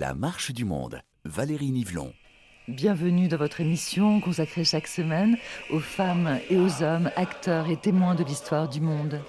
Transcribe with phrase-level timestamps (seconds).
[0.00, 1.02] La marche du monde.
[1.26, 2.14] Valérie Nivelon.
[2.68, 5.36] Bienvenue dans votre émission consacrée chaque semaine
[5.70, 9.20] aux femmes et aux hommes, acteurs et témoins de l'histoire du monde.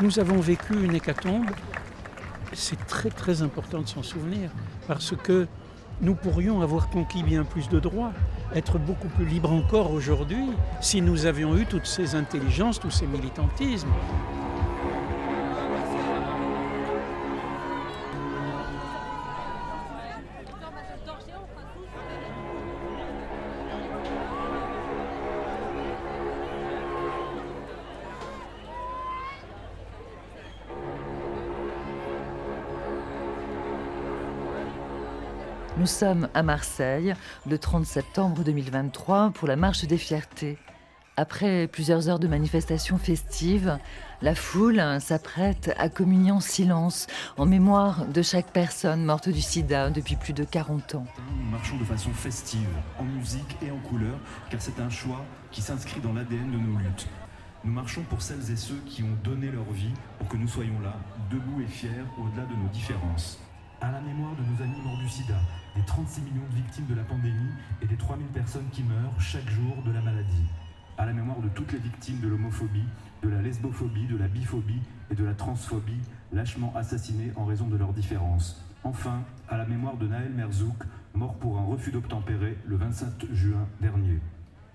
[0.00, 1.50] Nous avons vécu une hécatombe.
[2.52, 4.52] C'est très très important de s'en souvenir
[4.86, 5.48] parce que
[6.00, 8.12] nous pourrions avoir conquis bien plus de droits,
[8.54, 10.44] être beaucoup plus libres encore aujourd'hui
[10.80, 13.88] si nous avions eu toutes ces intelligences, tous ces militantismes.
[35.82, 37.12] Nous sommes à Marseille
[37.44, 40.56] le 30 septembre 2023 pour la marche des fiertés.
[41.16, 43.80] Après plusieurs heures de manifestations festives,
[44.20, 49.90] la foule s'apprête à communier en silence en mémoire de chaque personne morte du sida
[49.90, 51.06] depuis plus de 40 ans.
[51.36, 55.62] Nous marchons de façon festive, en musique et en couleur, car c'est un choix qui
[55.62, 57.08] s'inscrit dans l'ADN de nos luttes.
[57.64, 60.78] Nous marchons pour celles et ceux qui ont donné leur vie pour que nous soyons
[60.78, 60.94] là,
[61.28, 63.40] debout et fiers au-delà de nos différences.
[63.82, 65.34] À la mémoire de nos amis morts du sida,
[65.74, 67.50] des 36 millions de victimes de la pandémie
[67.82, 70.44] et des 3000 personnes qui meurent chaque jour de la maladie.
[70.98, 72.84] À la mémoire de toutes les victimes de l'homophobie,
[73.24, 76.00] de la lesbophobie, de la biphobie et de la transphobie,
[76.32, 78.64] lâchement assassinées en raison de leurs différences.
[78.84, 83.66] Enfin, à la mémoire de Naël Merzouk, mort pour un refus d'obtempérer le 27 juin
[83.80, 84.20] dernier.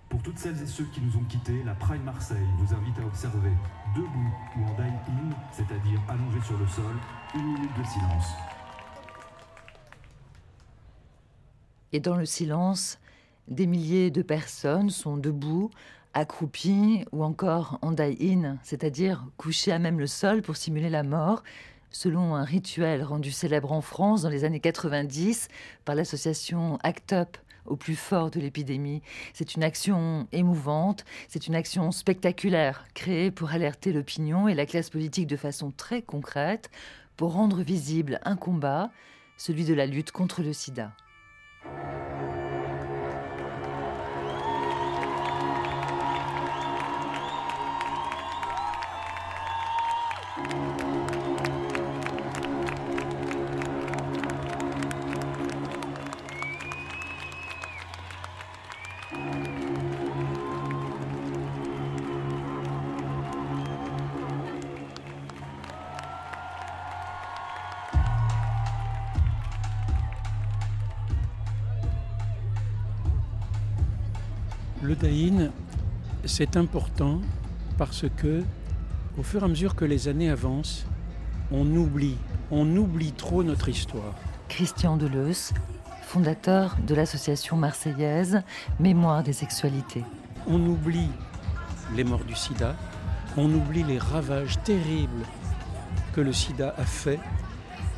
[0.09, 3.05] Pour toutes celles et ceux qui nous ont quittés, la Pride Marseille vous invite à
[3.05, 3.53] observer,
[3.95, 6.95] debout ou en die-in, c'est-à-dire allongé sur le sol,
[7.35, 8.35] une minute de silence.
[11.93, 12.99] Et dans le silence,
[13.47, 15.69] des milliers de personnes sont debout,
[16.13, 21.43] accroupies ou encore en die-in, c'est-à-dire couchées à même le sol pour simuler la mort,
[21.91, 25.47] selon un rituel rendu célèbre en France dans les années 90
[25.85, 29.01] par l'association ACT UP au plus fort de l'épidémie.
[29.33, 34.89] C'est une action émouvante, c'est une action spectaculaire, créée pour alerter l'opinion et la classe
[34.89, 36.69] politique de façon très concrète,
[37.17, 38.91] pour rendre visible un combat,
[39.37, 40.93] celui de la lutte contre le sida.
[41.75, 42.46] Thank you.
[74.87, 75.51] Le Daïn,
[76.23, 77.19] c'est important
[77.77, 78.41] parce que,
[79.17, 80.85] au fur et à mesure que les années avancent,
[81.51, 82.15] on oublie,
[82.51, 84.13] on oublie trop notre histoire.
[84.47, 85.51] Christian Deleuze,
[86.03, 88.43] fondateur de l'association marseillaise
[88.79, 90.05] Mémoire des sexualités.
[90.47, 91.09] On oublie
[91.97, 92.73] les morts du sida,
[93.35, 95.25] on oublie les ravages terribles
[96.13, 97.19] que le sida a fait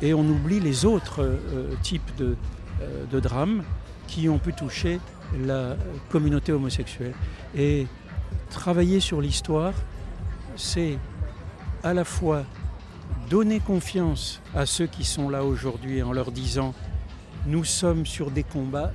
[0.02, 2.36] et on oublie les autres euh, types de,
[2.82, 3.62] euh, de drames
[4.08, 4.98] qui ont pu toucher
[5.38, 5.76] la
[6.10, 7.14] communauté homosexuelle.
[7.56, 7.86] Et
[8.50, 9.74] travailler sur l'histoire,
[10.56, 10.98] c'est
[11.82, 12.44] à la fois
[13.28, 16.74] donner confiance à ceux qui sont là aujourd'hui en leur disant
[17.46, 18.92] nous sommes sur des combats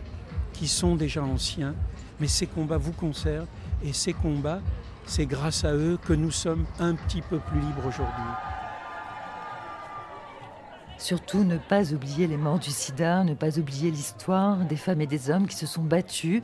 [0.53, 1.73] qui sont déjà anciens,
[2.19, 3.47] mais ces combats vous concernent
[3.83, 4.61] et ces combats,
[5.05, 8.54] c'est grâce à eux que nous sommes un petit peu plus libres aujourd'hui.
[11.05, 15.05] Surtout ne pas oublier les morts du sida, ne pas oublier l'histoire des femmes et
[15.05, 16.41] des hommes qui se sont battus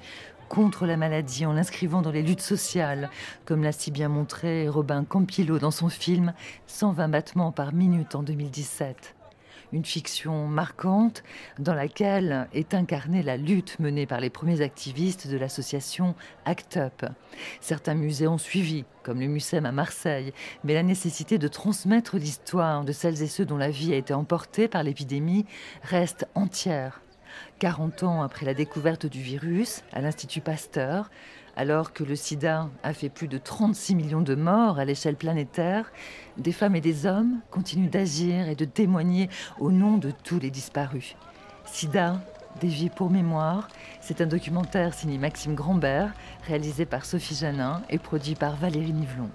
[0.50, 3.10] contre la maladie en l'inscrivant dans les luttes sociales,
[3.46, 6.34] comme l'a si bien montré Robin Campillo dans son film
[6.68, 9.16] 120 battements par minute en 2017
[9.73, 11.23] une fiction marquante
[11.59, 16.15] dans laquelle est incarnée la lutte menée par les premiers activistes de l'association
[16.45, 17.06] ACT UP.
[17.59, 20.33] Certains musées ont suivi, comme le Mucem à Marseille,
[20.63, 24.13] mais la nécessité de transmettre l'histoire de celles et ceux dont la vie a été
[24.13, 25.45] emportée par l'épidémie
[25.83, 27.01] reste entière.
[27.59, 31.09] 40 ans après la découverte du virus à l'Institut Pasteur,
[31.56, 35.92] alors que le sida a fait plus de 36 millions de morts à l'échelle planétaire,
[36.38, 40.50] des femmes et des hommes continuent d'agir et de témoigner au nom de tous les
[40.50, 41.15] disparus.
[41.65, 42.21] Sida,
[42.59, 43.68] des vies pour mémoire,
[44.01, 46.13] c'est un documentaire signé Maxime Grambert,
[46.48, 49.30] réalisé par Sophie Janin et produit par Valérie Nivelon.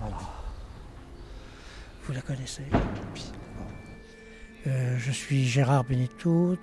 [0.00, 0.16] Voilà.
[2.04, 2.64] Vous la connaissez
[4.66, 6.58] euh, je suis Gérard Benito,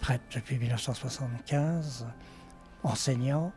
[0.00, 2.06] prêtre depuis 1975,
[2.82, 3.52] enseignant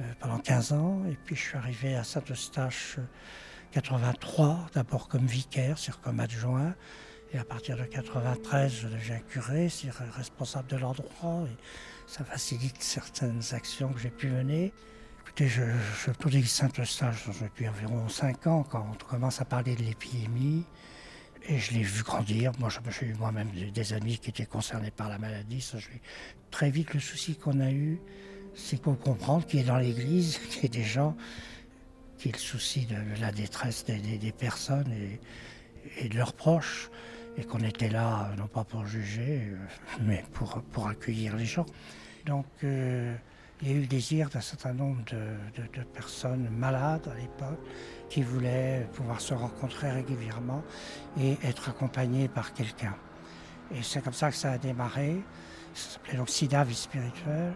[0.00, 2.96] euh, pendant 15 ans, et puis je suis arrivé à Saint-Eustache
[3.72, 6.74] 83, euh, d'abord comme vicaire, c'est-à-dire comme adjoint,
[7.32, 11.56] et à partir de 93, je deviens curé, c'est-à-dire responsable de l'endroit, et
[12.06, 14.72] ça facilite certaines actions que j'ai pu mener.
[15.34, 19.82] Écoutez, je, je l'église Saint-Eustache depuis environ 5 ans, quand on commence à parler de
[19.82, 20.66] l'épidémie.
[21.48, 22.52] Et je l'ai vu grandir.
[22.58, 25.66] Moi, j'ai eu moi-même des amis qui étaient concernés par la maladie.
[26.50, 27.98] Très vite, le souci qu'on a eu,
[28.54, 31.16] c'est qu'on comprend qu'il y a dans l'Église, qu'il y a des gens
[32.18, 34.92] qui ont le souci de la détresse des, personnes
[35.96, 36.90] et, de leurs proches.
[37.38, 39.56] Et qu'on était là, non pas pour juger, euh,
[40.02, 41.64] mais pour, pour accueillir les gens.
[42.26, 43.16] Donc, euh,
[43.62, 47.60] il y a eu le désir d'un certain nombre de, personnes malades à l'époque
[48.10, 50.64] qui voulaient pouvoir se rencontrer régulièrement
[51.18, 52.96] et être accompagnées par quelqu'un.
[53.72, 55.22] Et c'est comme ça que ça a démarré.
[55.74, 57.52] Ça s'appelait donc SIDA Vie Spirituelle.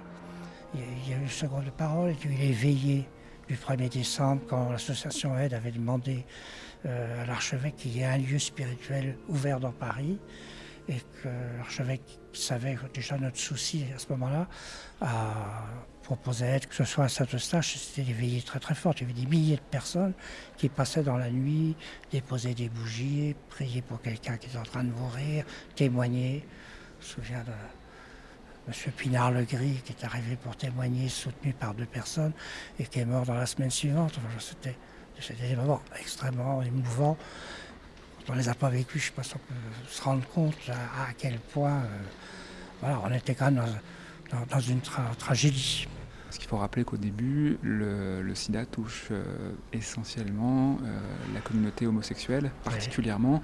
[0.75, 3.09] Il y a eu une seconde parole et puis il est veillé
[3.49, 6.25] du 1er décembre quand l'association Aide avait demandé
[6.85, 10.19] euh, à l'archevêque qu'il y ait un lieu spirituel ouvert dans Paris
[10.89, 14.47] et que l'archevêque savait déjà notre souci à ce moment-là,
[15.01, 15.65] a
[16.07, 19.01] proposé que ce soit à Saint-Eustache, c'était des veillées très très fortes.
[19.01, 20.13] Il y avait des milliers de personnes
[20.57, 21.75] qui passaient dans la nuit,
[22.13, 25.45] déposaient des bougies, priaient pour quelqu'un qui était en train de mourir,
[25.75, 26.45] témoigner.
[27.01, 27.53] Je me souviens de
[28.69, 28.93] M.
[28.97, 32.33] Pinard-Legris qui est arrivé pour témoigner, soutenu par deux personnes,
[32.79, 34.15] et qui est mort dans la semaine suivante.
[34.39, 34.77] c'était,
[35.49, 37.17] des moments extrêmement émouvants
[38.29, 39.55] on ne les a pas vécus, je ne sais pas si on peut
[39.89, 41.89] se rendre compte à, quel point euh,
[42.81, 43.65] voilà, on était quand même
[44.51, 44.81] dans, une
[45.19, 45.87] tragédie.
[46.37, 49.25] Parce qu'il faut rappeler qu'au début, le, sida touche euh,
[49.73, 51.01] essentiellement euh,
[51.33, 53.41] la communauté homosexuelle, particulièrement,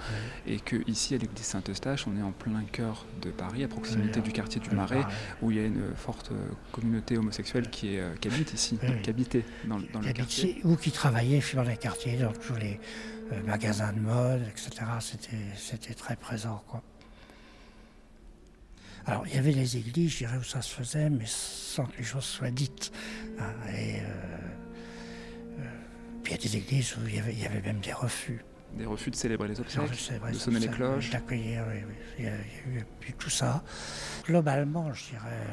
[0.46, 4.30] et qu'ici, à l'église Saint-Eustache, on est en plein cœur de Paris, à proximité du
[4.30, 5.06] quartier du Marais,
[5.40, 6.32] où il y a une forte
[6.70, 10.60] communauté homosexuelle qui, est, qui habite ici, qui habitait dans, le quartier.
[10.64, 12.78] Ou qui travaillait dans les quartiers, dans tous les
[13.32, 14.84] euh, magasins de mode, etc.
[15.56, 16.62] C'était très présent.
[16.68, 16.82] Quoi.
[19.06, 21.96] Alors, il y avait les églises, je dirais, où ça se faisait, mais sans que
[21.98, 22.92] les choses soient dites.
[23.38, 24.04] Hein, et euh,
[25.58, 25.64] euh,
[26.22, 27.92] puis il y a des églises où il y, avait, il y avait même des
[27.92, 28.44] refus.
[28.76, 31.10] Des refus de célébrer les obsèques, de sonner les cloches.
[31.10, 31.94] D'accueillir, oui, oui.
[32.18, 33.62] Il y, a, eu, tout ça.
[34.24, 35.46] Globalement, je dirais,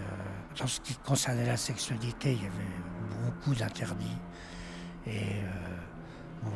[0.57, 4.17] dans ce qui concernait la sexualité, il y avait beaucoup d'interdits.
[5.05, 5.41] Et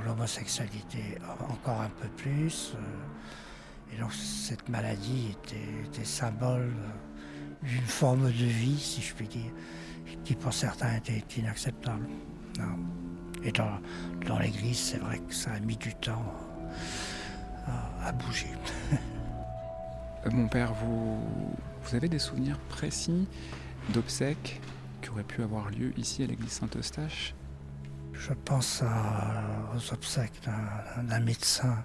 [0.05, 1.17] l'homosexualité
[1.49, 2.73] encore un peu plus.
[2.75, 2.79] Euh,
[3.93, 6.73] et donc cette maladie était, symbole
[7.61, 9.51] d'une forme de vie, si je puis dire,
[10.23, 12.07] qui pour certains était inacceptable.
[13.43, 16.33] Et dans, l'Église, c'est vrai que ça a mis du temps
[18.01, 18.51] à, bouger.
[20.25, 21.19] Euh, mon père, vous,
[21.83, 23.27] vous avez des souvenirs précis
[23.89, 24.61] d'obsèques
[25.01, 27.35] qui auraient pu avoir lieu ici à l'église Saint-Eustache?
[28.13, 28.81] Je pense
[29.75, 30.39] aux obsèques
[31.03, 31.83] d'un médecin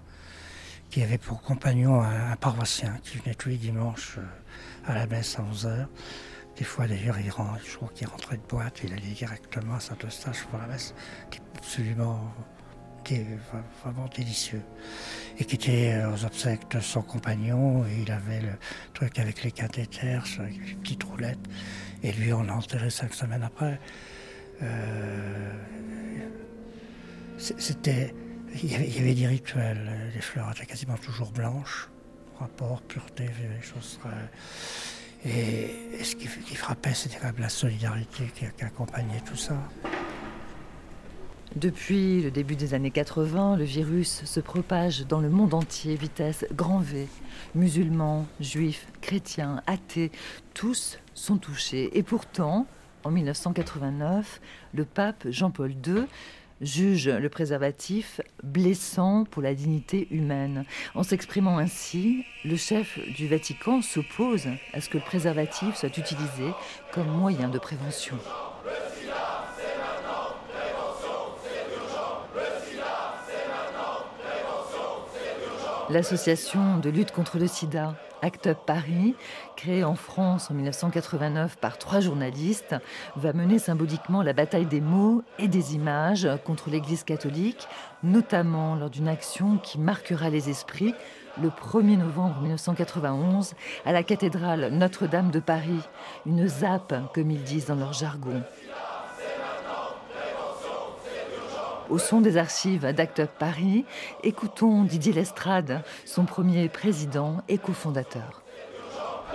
[0.91, 5.39] qui avait pour compagnon un, paroissien qui venait tous les dimanches euh, à la messe
[5.39, 5.87] à 11h.
[6.57, 9.81] Des fois d'ailleurs, il rentre, je crois qu'il rentrait de boîte, il allait directement à
[9.81, 10.95] Saint-Eustache pour la messe,
[11.31, 12.33] qui absolument
[13.85, 14.63] vraiment délicieux.
[15.39, 18.53] Et qui était euh, aux obsèques de son compagnon, et il avait le
[18.93, 21.39] truc avec les cathéters, les petites roulettes,
[22.03, 23.81] et lui on l'a enterré cinq semaines après.
[24.63, 25.53] Euh,
[27.39, 28.15] c'était,
[28.55, 30.11] il y, avait, des rituels.
[30.15, 31.89] Les fleurs étaient quasiment toujours blanches.
[32.39, 33.99] Rapport, pureté, des choses
[35.25, 39.57] Et, ce qui, frappait, c'était la solidarité qui, accompagnait tout ça.
[41.57, 46.45] Depuis le début des années 80, le virus se propage dans le monde entier, vitesse
[46.53, 47.09] grand V.
[47.55, 50.13] Musulmans, juifs, chrétiens, athées,
[50.55, 51.97] tous sont touchés.
[51.99, 52.67] Et pourtant,
[53.03, 54.41] en 1989,
[54.75, 56.05] le pape Jean-Paul II
[56.61, 60.65] juge le préservatif blessant pour la dignité humaine.
[60.95, 66.53] En s'exprimant ainsi, le chef du Vatican s'oppose à ce que le préservatif soit utilisé
[66.93, 68.19] comme moyen de prévention.
[75.91, 79.15] L'association de lutte contre le sida Act Up Paris,
[79.57, 82.77] créé en France en 1989 par trois journalistes,
[83.17, 87.69] va mener symboliquement la bataille des mots et des images contre l'Église catholique,
[88.03, 90.95] notamment lors d'une action qui marquera les esprits
[91.41, 95.81] le 1er novembre 1991 à la cathédrale Notre-Dame de Paris,
[96.27, 98.43] une ZAP comme ils disent dans leur jargon.
[101.91, 103.87] Au son des archives d'Act Paris,
[104.23, 108.43] écoutons Didier Lestrade, son premier président et cofondateur.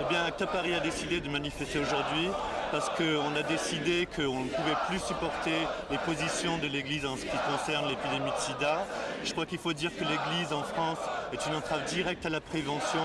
[0.00, 2.28] Eh bien, Act Up Paris a décidé de manifester aujourd'hui
[2.70, 7.22] parce qu'on a décidé qu'on ne pouvait plus supporter les positions de l'Église en ce
[7.22, 8.86] qui concerne l'épidémie de sida.
[9.24, 10.98] Je crois qu'il faut dire que l'Église en France
[11.32, 13.02] est une entrave directe à la prévention.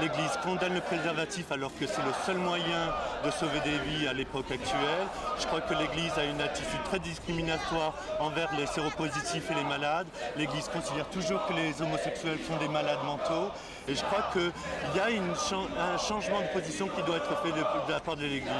[0.00, 2.92] L'Église condamne le préservatif alors que c'est le seul moyen
[3.24, 5.06] de sauver des vies à l'époque actuelle.
[5.38, 10.06] Je crois que l'Église a une attitude très discriminatoire envers les séropositifs et les malades.
[10.36, 13.50] L'Église considère toujours que les homosexuels sont des malades mentaux.
[13.88, 14.52] Et je crois qu'il
[14.94, 18.52] y a un changement de position qui doit être fait de, la part de l'Église.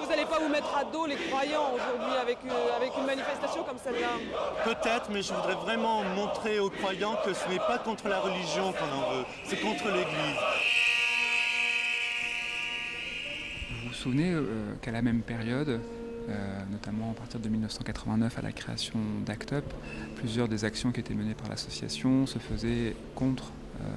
[0.00, 3.04] Que vous n'allez pas vous mettre à dos les croyants aujourd'hui avec, euh, avec une
[3.04, 4.16] manifestation comme celle-là
[4.64, 8.72] Peut-être, mais je voudrais vraiment montrer aux croyants que ce n'est pas contre la religion
[8.72, 10.38] qu'on en veut, c'est contre l'Église.
[13.70, 18.42] Vous vous souvenez euh, qu'à la même période, euh, notamment à partir de 1989 à
[18.42, 19.64] la création d'ACT UP,
[20.16, 23.52] plusieurs des actions qui étaient menées par l'association se faisaient contre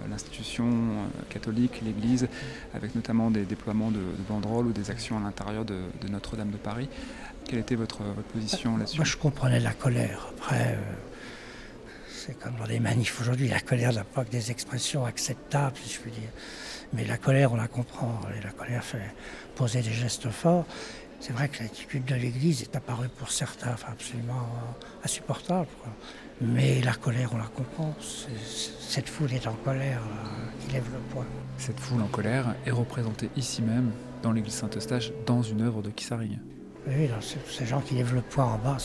[0.10, 2.28] l'institution euh, catholique, l'Église,
[2.74, 6.90] avec notamment des déploiements de, banderoles ou des actions à l'intérieur de, Notre-Dame de Paris.
[7.46, 10.28] Quelle était votre, position là-dessus Moi, je comprenais la colère.
[10.38, 10.82] Après, euh,
[12.10, 15.94] c'est comme dans les manifs aujourd'hui, la colère n'a pas que des expressions acceptables, si
[15.94, 16.30] je puis dire.
[16.94, 18.22] Mais la colère, on la comprend.
[18.38, 19.14] Et la colère fait
[19.56, 20.66] poser des gestes forts.
[21.20, 24.46] C'est vrai que l'attitude de l'Église est apparue pour certains absolument
[25.04, 25.68] insupportable.
[26.46, 27.96] Mais la colère, on la comprend.
[28.00, 31.26] Cette foule est en colère euh, qui lève le poing.
[31.58, 35.90] Cette foule en colère est représentée ici même, dans l'église Saint-Eustache, dans une œuvre de
[35.90, 36.40] Kissarigue.
[36.86, 37.10] Oui,
[37.50, 38.78] ces gens qui lèvent le poing en bas,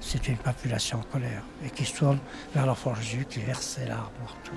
[0.00, 2.20] c'est une population en colère et qui se tourne
[2.54, 4.54] vers l'enfant Jésus qui verse ses larmes partout.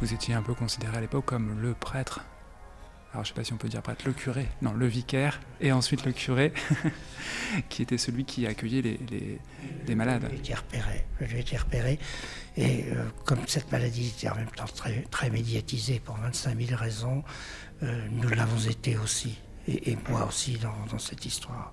[0.00, 2.24] Vous étiez un peu considéré à l'époque comme le prêtre
[3.12, 5.40] alors je ne sais pas si on peut dire prêtre, le curé, non, le vicaire,
[5.60, 6.52] et ensuite le curé,
[7.68, 8.82] qui était celui qui accueillait
[9.86, 10.28] les, malades.
[10.30, 11.98] Je été repéré, été repéré,
[12.56, 16.78] et euh, comme cette maladie était en même temps très, très médiatisée pour 25 000
[16.80, 17.24] raisons,
[17.82, 19.36] euh, nous l'avons été aussi,
[19.66, 21.72] et, moi aussi dans, cette histoire.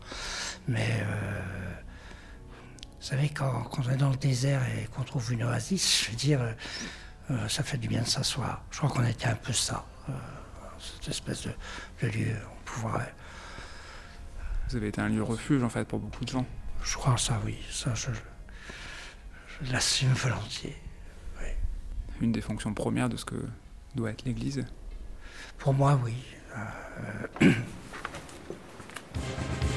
[0.68, 1.42] Mais euh,
[3.00, 6.10] vous savez, quand, quand, on est dans le désert et qu'on trouve une oasis, je
[6.10, 6.56] veux dire,
[7.48, 8.64] ça fait du bien de s'asseoir.
[8.72, 9.86] Je crois qu'on était un peu ça
[10.80, 13.14] cette espèce de, lieu on pourrait.
[14.70, 16.46] Vous avez été un lieu refuge en fait pour beaucoup de gens.
[16.84, 17.58] Je crois ça, oui.
[17.72, 18.10] Ça, je,
[19.62, 20.76] je l'assume volontiers.
[22.20, 23.36] Une des fonctions premières de ce que
[23.96, 24.66] doit être l'Église.
[25.60, 26.16] Pour moi, oui.
[27.42, 27.52] Euh,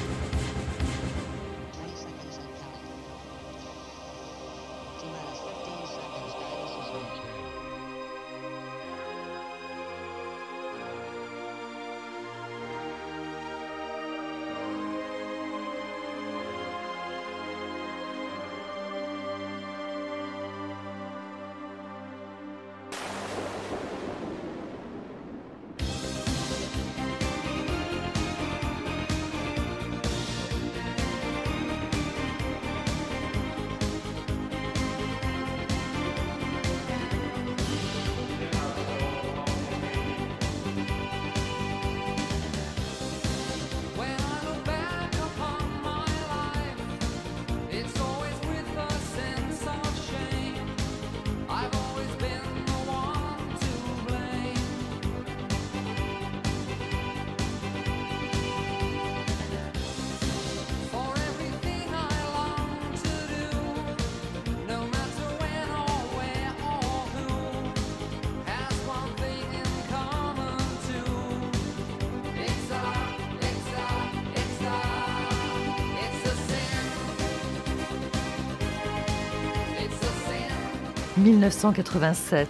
[81.21, 82.49] 1987,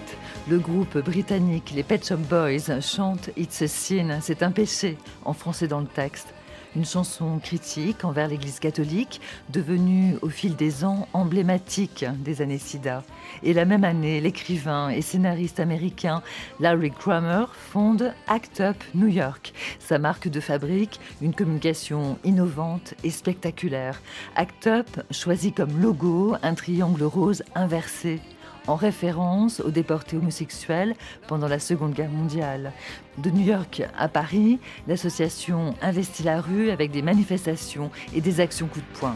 [0.50, 5.34] le groupe britannique les Pet Shop Boys chante It's a Sin, c'est un péché, en
[5.34, 6.34] français dans le texte.
[6.78, 13.04] Une chanson critique envers l'Église catholique, devenue au fil des ans emblématique des années SIDA.
[13.44, 16.24] Et la même année, l'écrivain et scénariste américain
[16.62, 19.54] Larry Kramer fonde Act Up New York.
[19.80, 24.02] Sa marque de fabrique, une communication innovante et spectaculaire.
[24.38, 28.22] Act Up choisit comme logo un triangle rose inversé
[28.68, 30.96] en référence aux déportés homosexuels
[31.28, 32.72] pendant la Seconde Guerre mondiale.
[33.18, 38.68] De New York à Paris, l'association investit la rue avec des manifestations et des actions
[38.68, 39.16] coup de poing.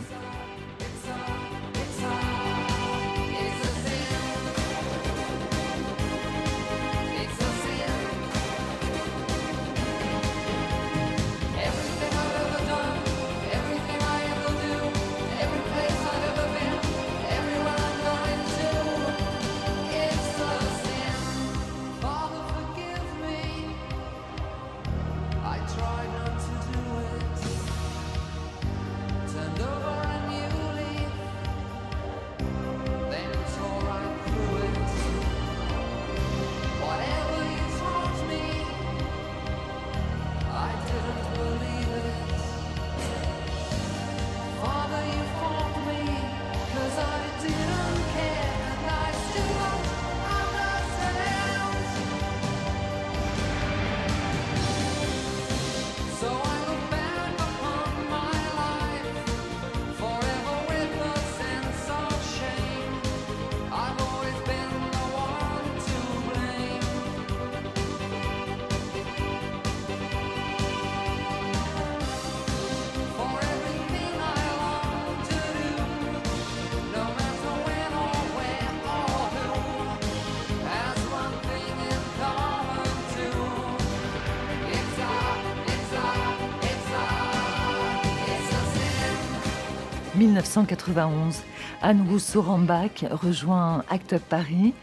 [90.36, 91.44] 1991,
[91.82, 94.74] Anne Rousseau-Rambach rejoint Act Up Paris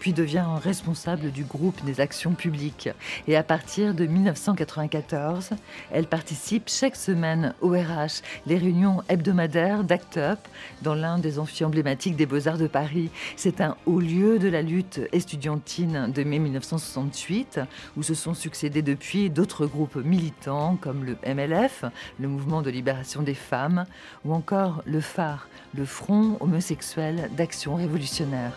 [0.00, 2.88] puis devient responsable du groupe des actions publiques.
[3.28, 5.50] Et à partir de 1994,
[5.92, 10.38] elle participe chaque semaine au RH, les réunions hebdomadaires d'Act Up,
[10.82, 13.10] dans l'un des amphis emblématiques des Beaux-Arts de Paris.
[13.36, 17.60] C'est un haut lieu de la lutte estudiantine de mai 1968,
[17.96, 21.84] où se sont succédés depuis d'autres groupes militants comme le MLF,
[22.18, 23.84] le Mouvement de libération des femmes,
[24.24, 28.56] ou encore le phare, le Front homosexuel d'action révolutionnaire.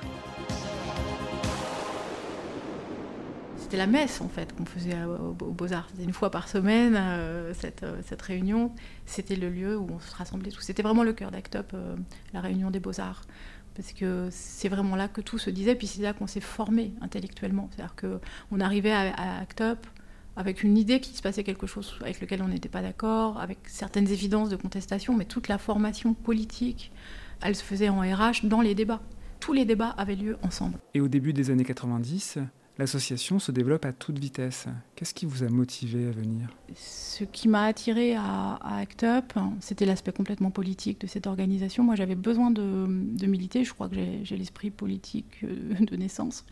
[3.73, 5.89] C'était la messe en fait qu'on faisait aux, Beaux-Arts.
[5.99, 8.71] Une fois par semaine, euh, cette, euh, cette, réunion.
[9.07, 10.61] C'était le lieu où on se rassemblait tous.
[10.61, 11.95] C'était vraiment le cœur d'Act Up, euh,
[12.33, 13.23] la réunion des Beaux-Arts.
[13.73, 16.93] Parce que c'est vraiment là que tout se disait, puis c'est là qu'on s'est formé
[17.01, 17.67] intellectuellement.
[17.71, 19.87] C'est-à-dire qu'on arrivait à, à Act Up
[20.35, 23.57] avec une idée qu'il se passait quelque chose avec lequel on n'était pas d'accord, avec
[23.65, 26.91] certaines évidences de contestation, mais toute la formation politique,
[27.41, 29.01] elle se faisait en RH dans les débats.
[29.39, 30.77] Tous les débats avaient lieu ensemble.
[30.93, 32.37] Et au début des années 90,
[32.79, 34.65] L'association se développe à toute vitesse.
[34.95, 36.49] Qu'est-ce qui vous a motivé à venir?
[36.75, 41.83] Ce qui m'a attiré à, ACT UP, c'était l'aspect complètement politique de cette organisation.
[41.83, 42.87] Moi, j'avais besoin de,
[43.27, 43.63] militer.
[43.63, 46.45] Je crois que j'ai l'esprit politique euh, de naissance.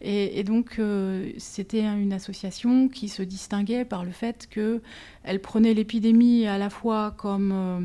[0.00, 6.46] Et, donc, euh, c'était une association qui se distinguait par le fait qu'elle prenait l'épidémie
[6.46, 7.80] à la fois comme euh,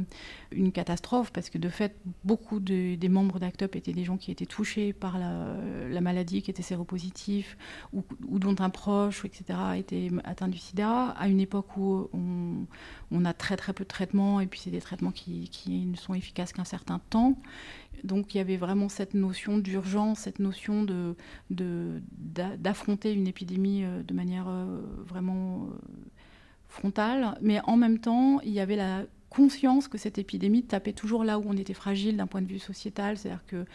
[0.51, 4.31] une catastrophe parce que de fait, beaucoup des membres d'ACT UP étaient des gens qui
[4.31, 7.57] étaient touchés par la, maladie, qui étaient séropositifs
[7.93, 8.03] ou,
[8.39, 13.57] dont un proche, etc., était atteint du sida, à une époque où on, a très
[13.57, 16.99] très peu de traitements et puis c'est des traitements qui, ne sont efficaces qu'un certain
[17.09, 17.37] temps.
[18.03, 21.15] Donc il y avait vraiment cette notion d'urgence, cette notion de,
[21.49, 25.77] d'affronter une épidémie euh, de manière euh, vraiment euh,
[26.69, 31.23] frontale, mais en même temps, il y avait la conscience que cette épidémie tapait toujours
[31.23, 33.65] là où on était fragile d'un point de vue sociétal, c'est-à-dire que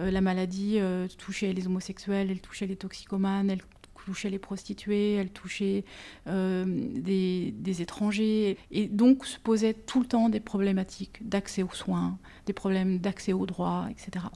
[0.00, 3.62] euh, la maladie euh, touchait les homosexuels, elle touchait les toxicomanes, elle
[4.04, 5.84] touchait les prostituées, elle touchait
[6.26, 11.72] euh, des, des, étrangers, et donc se posait tout le temps des problématiques d'accès aux
[11.72, 14.26] soins, des problèmes d'accès aux droits, etc.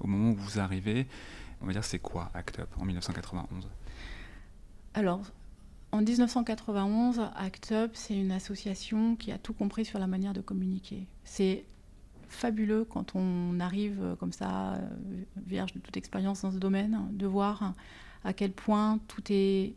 [0.00, 1.06] Au moment où vous arrivez,
[1.62, 3.68] on va dire c'est quoi ACT UP en 1991
[4.94, 5.22] Alors,
[5.90, 10.40] en 1991, ACT UP, c'est une association qui a tout compris sur la manière de
[10.40, 11.06] communiquer.
[11.24, 11.64] C'est
[12.28, 14.88] fabuleux quand on arrive euh, comme ça, euh,
[15.46, 17.74] vierge de toute expérience dans ce domaine, de voir
[18.24, 19.74] à quel point tout est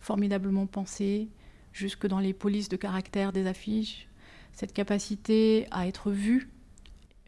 [0.00, 1.28] formidablement pensé,
[1.72, 4.08] jusque dans les polices de caractère des affiches,
[4.52, 6.50] cette capacité à être vu.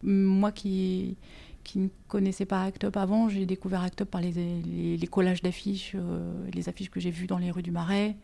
[0.03, 1.17] Moi qui
[1.67, 5.93] qui ne connaissaient pas Act Up avant, j'ai découvert Act Up par les, collages d'affiches,
[5.97, 8.17] euh, les affiches que j'ai vues dans les rues du Marais,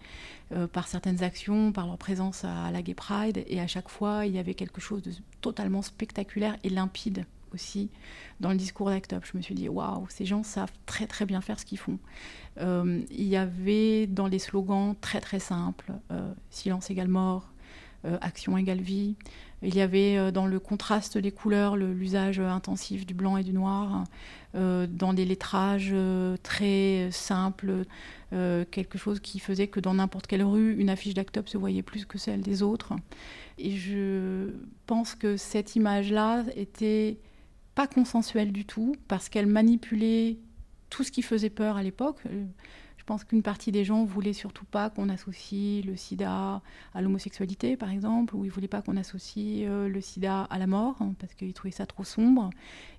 [0.52, 3.42] euh, par certaines actions, par leur présence à, la Gay Pride.
[3.48, 7.90] Et à chaque fois, il y avait quelque chose de totalement spectaculaire et limpide aussi
[8.38, 9.24] dans le discours d'Act Up.
[9.31, 11.98] Je me suis dit, waouh, ces gens savent très très bien faire ce qu'ils font.
[12.61, 15.92] Euh, il y avait dans les slogans très très simples,
[16.50, 17.52] silence égale mort,
[18.20, 19.16] action égale vie.
[19.62, 23.53] Il y avait euh, dans le contraste des couleurs l'usage intensif du blanc et du
[23.53, 24.05] noir,
[24.55, 27.85] euh, dans des lettrages euh, très simples,
[28.70, 32.07] quelque chose qui faisait que dans n'importe quelle rue, une affiche d'Actop se voyait plus
[32.07, 32.94] que celle des autres.
[33.59, 34.55] Et je
[34.87, 37.18] pense que cette image-là était
[37.75, 40.38] pas consensuelle du tout, parce qu'elle manipulait
[40.88, 42.22] tout ce qui faisait peur à l'époque.
[43.03, 46.62] Je pense qu'une partie des gens voulaient surtout pas qu'on associe le sida
[46.95, 50.69] à l'homosexualité, par exemple, ou ils voulaient pas qu'on associe euh, le sida à la
[50.69, 52.51] mort, hein, parce qu'ils trouvaient ça trop sombre.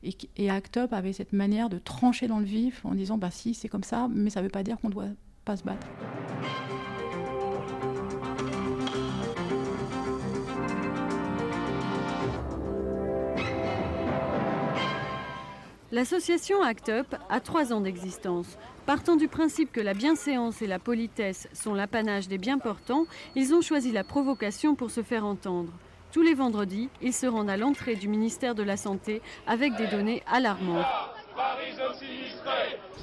[0.04, 3.32] Et, et ACT UP avait cette manière de trancher dans le vif en disant, bah
[3.32, 5.08] si, c'est comme ça, mais ça ne veut pas dire qu'on doit
[5.46, 5.88] pas se battre.
[15.94, 18.58] L'association ACT UP a trois ans d'existence.
[18.88, 23.54] Partant du principe que la bienséance et la politesse sont l'apanage des bien portants, ils
[23.54, 25.72] ont choisi la provocation pour se faire entendre.
[26.12, 29.86] Tous les vendredis, ils se rendent à l'entrée du ministère de la Santé avec des
[29.86, 30.88] données alarmantes.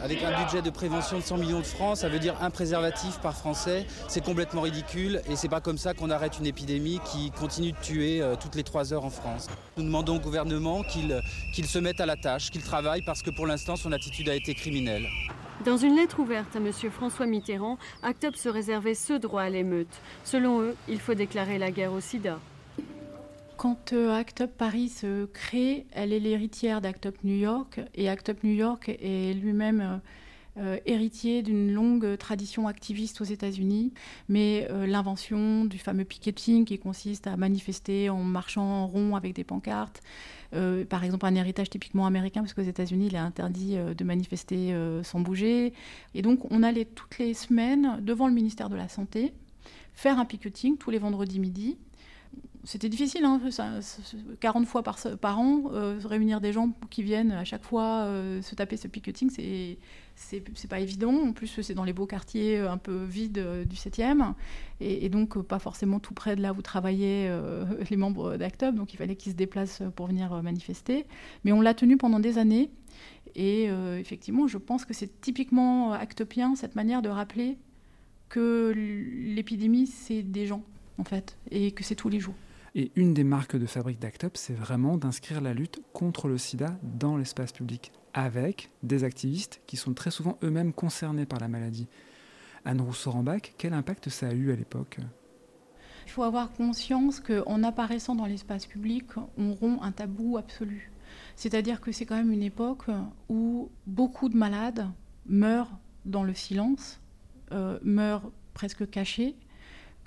[0.03, 3.19] Avec un budget de prévention de 100 millions de francs, ça veut dire un préservatif
[3.21, 3.87] par Français.
[4.09, 7.79] C'est complètement ridicule et c'est pas comme ça qu'on arrête une épidémie qui continue de
[7.79, 9.49] tuer euh, toutes les trois heures en France.
[9.77, 13.47] Nous demandons au gouvernement qu'il se mette à la tâche, qu'il travaille parce que pour
[13.47, 15.07] l'instant son attitude a été criminelle.
[15.65, 16.73] Dans une lettre ouverte à M.
[16.91, 20.01] François Mitterrand, Actop se réservait ce droit à l'émeute.
[20.25, 22.39] Selon eux, il faut déclarer la guerre au sida.
[23.61, 28.09] Quand euh, Act Up Paris se crée, elle est l'héritière d'Act Up New York et
[28.09, 30.01] Act Up New York est lui-même
[30.57, 33.93] euh, héritier d'une longue tradition activiste aux États-Unis,
[34.31, 39.35] mais euh, l'invention du fameux picketing qui consiste à manifester en marchant en rond avec
[39.35, 40.01] des pancartes,
[40.55, 44.75] euh, par exemple un héritage typiquement américain, parce qu'aux États-Unis il est interdit de manifester
[45.03, 45.75] sans bouger.
[46.15, 49.35] Et donc on allait toutes les semaines devant le ministère de la Santé
[49.93, 51.77] faire un picketing tous les vendredis midi
[52.65, 53.41] c'était difficile, hein,
[54.41, 58.55] 40 fois par, an, euh, réunir des gens qui viennent à chaque fois euh, se
[58.55, 59.79] taper ce picketing, c'est
[60.15, 61.15] c'est pas évident.
[61.15, 64.35] En plus, c'est dans les beaux quartiers un peu vides euh, du 7e,
[64.81, 67.31] et, donc pas forcément tout près de là où travaillaient
[67.91, 71.07] les membres d'ACTUB, donc il fallait qu'ils se déplacent pour venir manifester.
[71.45, 72.71] Mais on l'a tenu pendant des années,
[73.35, 77.59] et effectivement, je pense que c'est typiquement actopien, cette manière de rappeler
[78.29, 80.63] que l'épidémie, c'est des gens,
[81.01, 82.35] en fait, et que c'est tous les jours.
[82.75, 86.39] Et une des marques de fabrique d'Act Up, c'est vraiment d'inscrire la lutte contre le
[86.39, 91.49] sida dans l'espace public, avec des activistes qui sont très souvent eux-mêmes concernés par la
[91.49, 91.89] maladie.
[92.65, 94.99] Anne Rousseau-Rambach, quel impact ça a eu à l'époque?
[96.07, 99.07] Il faut avoir conscience qu'en apparaissant dans l'espace public,
[99.39, 100.93] on rompt un tabou absolu.
[101.35, 102.87] C'est-à-dire que c'est quand même une époque
[103.29, 104.87] où beaucoup de malades
[105.27, 107.01] meurent dans le silence,
[107.53, 109.37] euh, meurent presque cachés,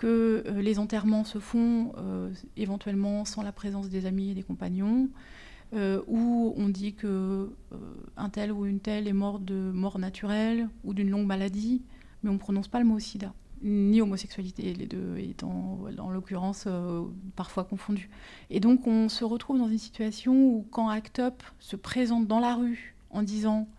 [0.04, 4.44] que euh, les enterrements se font euh, éventuellement sans la présence des amis et des
[4.44, 5.08] compagnons,
[5.74, 7.50] euh, où on dit que
[8.18, 11.84] un tel ou une telle est mort de mort naturelle ou d'une longue maladie,
[12.22, 16.68] mais on ne prononce pas le mot sida, ni homosexualité, les deux étant en l'occurrence
[17.38, 18.10] parfois confondus.
[18.50, 22.40] Et donc on se retrouve dans une situation où quand ACT UP se présente dans
[22.40, 23.70] la rue en disant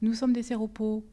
[0.00, 1.04] nous sommes des séropos,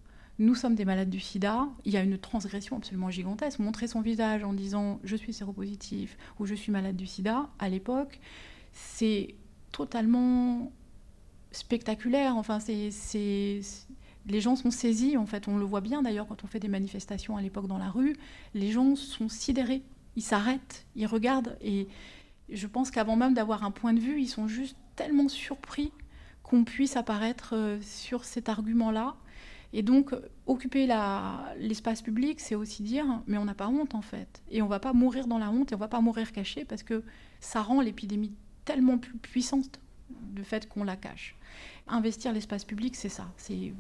[0.42, 3.60] nous sommes des malades du sida, il y a une transgression absolument gigantesque.
[3.60, 7.70] Montrer son visage en disant je suis séropositif ou je suis malade du sida, à
[7.70, 8.20] l'époque,
[8.74, 9.36] c'est
[9.72, 10.72] totalement
[11.52, 12.38] spectaculaire.
[12.38, 13.62] Enfin, c'est,
[14.26, 15.48] les gens sont saisis, en fait.
[15.48, 18.16] On le voit bien d'ailleurs quand on fait des manifestations à l'époque dans la rue.
[18.56, 19.84] Les gens sont sidérés.
[20.16, 21.56] Ils s'arrêtent, ils regardent.
[21.62, 21.88] Et
[22.50, 25.92] je pense qu'avant même d'avoir un point de vue, ils sont juste tellement surpris
[26.42, 29.16] qu'on puisse apparaître euh, sur cet argument-là
[29.74, 30.14] et donc,
[30.48, 30.86] occuper
[31.58, 34.42] l'espace public, c'est aussi dire, mais on n'a pas honte en fait.
[34.50, 36.32] Et on ne va pas mourir dans la honte et on ne va pas mourir
[36.34, 37.04] caché parce que
[37.40, 38.34] ça rend l'épidémie
[38.66, 39.80] tellement plus puissante
[40.10, 41.38] du fait qu'on la cache.
[41.88, 43.74] Investir l'espace public, c'est ça, c'est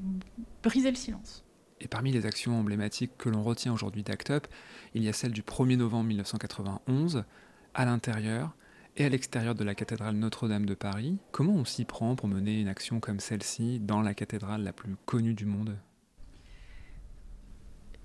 [0.64, 1.44] briser le silence.
[1.82, 4.48] Et parmi les actions emblématiques que l'on retient aujourd'hui d'ACT UP,
[4.94, 7.26] il y a celle du 1er novembre 1991,
[7.74, 8.56] à l'intérieur
[8.98, 11.18] et à l'extérieur de la cathédrale Notre-Dame de Paris.
[11.32, 14.96] Comment on s'y prend pour mener une action comme celle-ci dans la cathédrale la plus
[15.06, 15.78] connue du monde?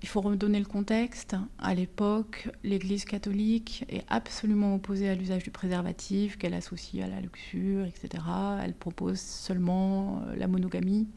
[0.03, 1.35] Il faut redonner le contexte.
[1.57, 7.19] À l'époque, l'Église catholique est absolument opposée à l'usage du préservatif, qu'elle associe à la
[7.19, 8.23] luxure, etc.
[8.63, 11.07] Elle propose seulement euh, la monogamie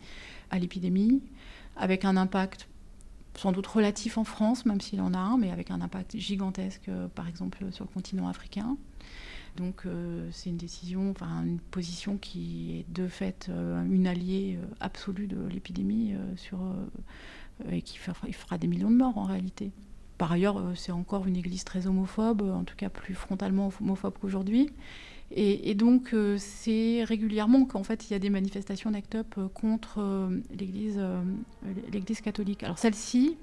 [0.50, 1.22] à l'épidémie,
[1.76, 2.68] avec un impact
[3.36, 6.88] sans doute relatif en France, même s'il en a un, mais avec un impact gigantesque,
[6.88, 8.76] euh, par exemple, sur le continent africain.
[9.56, 14.58] Donc euh, c'est une décision, enfin une position qui est de fait euh, une alliée
[14.60, 16.58] euh, absolue de l'épidémie sur
[17.70, 19.70] et qui fera, des millions de morts en réalité.
[20.16, 24.70] Par ailleurs, c'est encore une église très homophobe, en tout cas plus frontalement homophobe qu'aujourd'hui.
[25.32, 31.00] Et, donc, c'est régulièrement qu'en fait, il y a des manifestations d'ACT UP contre l'église,
[31.92, 32.64] l'église catholique.
[32.64, 33.36] Alors, celle-ci,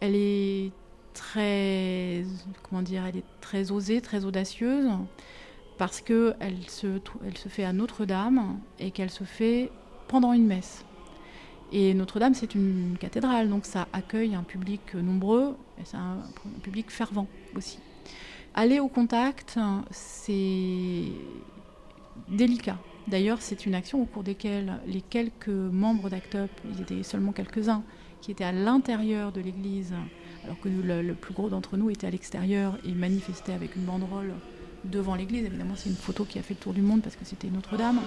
[0.00, 0.72] elle est
[1.14, 2.24] très,
[2.62, 4.90] comment dire, elle est très osée, très audacieuse,
[5.78, 6.34] parce qu'elle
[6.68, 9.70] se, elle se fait à Notre-Dame et qu'elle se fait
[10.08, 10.84] pendant une messe.
[11.72, 16.18] Et Notre-Dame, c'est une cathédrale, donc ça accueille un public nombreux, et c'est un,
[16.62, 17.78] public fervent aussi.
[18.54, 19.58] Aller au contact,
[19.90, 21.04] c'est
[22.28, 22.78] délicat.
[23.08, 27.02] D'ailleurs, c'est une action au cours desquelles les quelques membres d'ACT UP, il y était
[27.02, 27.82] seulement quelques-uns,
[28.20, 29.94] qui étaient à l'intérieur de l'église
[30.44, 34.32] alors que le, plus gros d'entre nous était à l'extérieur et manifestait avec une banderole
[34.84, 35.44] devant l'église.
[35.44, 38.00] Évidemment, c'est une photo qui a fait le tour du monde parce que c'était Notre-Dame.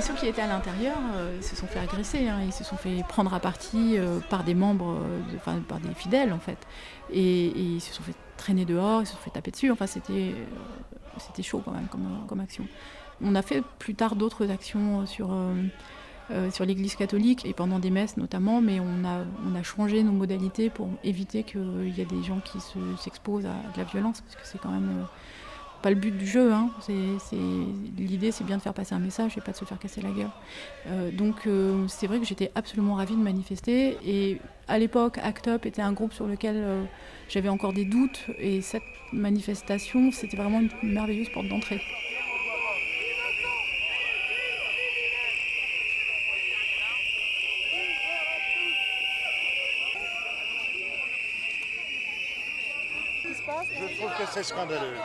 [0.00, 2.28] ceux qui étaient à l'intérieur, euh, se sont fait agresser.
[2.28, 2.38] Hein.
[2.46, 5.92] Ils se sont fait prendre à partie euh, par des membres, euh, enfin par des
[5.94, 6.58] fidèles en fait.
[7.12, 9.70] Et, ils se sont fait traîner dehors, ils se sont fait taper dessus.
[9.70, 10.32] Enfin, c'était
[11.42, 11.88] chaud quand même
[12.26, 12.66] comme action.
[13.20, 15.36] On a fait plus tard d'autres actions sur
[16.32, 20.70] euh, sur l'Église catholique et pendant des messes notamment, mais on a, changé nos modalités
[20.70, 22.58] pour éviter qu'il y ait des gens qui
[22.98, 25.04] s'exposent à de la violence, parce que c'est quand même euh,
[25.82, 26.52] pas le but du jeu.
[26.52, 26.70] Hein.
[27.98, 30.10] L'idée, c'est bien de faire passer un message et pas de se faire casser la
[30.10, 30.30] gueule.
[30.86, 31.48] Euh, donc,
[31.88, 33.98] c'est vrai que j'étais absolument ravie de manifester.
[34.04, 36.64] Et à l'époque, ACT UP était un groupe sur lequel
[37.28, 38.26] j'avais encore des doutes.
[38.38, 41.80] Et cette manifestation, c'était vraiment une merveilleuse porte d'entrée.
[54.30, 54.96] C'est scandaleux.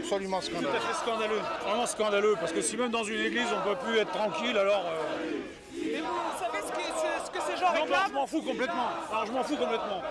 [0.00, 0.68] Absolument scandaleux.
[0.68, 1.40] Tout à fait scandaleux.
[1.64, 2.34] Vraiment scandaleux.
[2.38, 4.84] Parce que si même dans une église on ne peut plus être tranquille, alors.
[4.86, 5.32] Euh...
[5.74, 8.42] Mais vous savez ce que, ce, ce que ces gens non, réclament Je m'en fous
[8.42, 8.88] complètement.
[9.10, 10.02] Alors, je m'en fous complètement.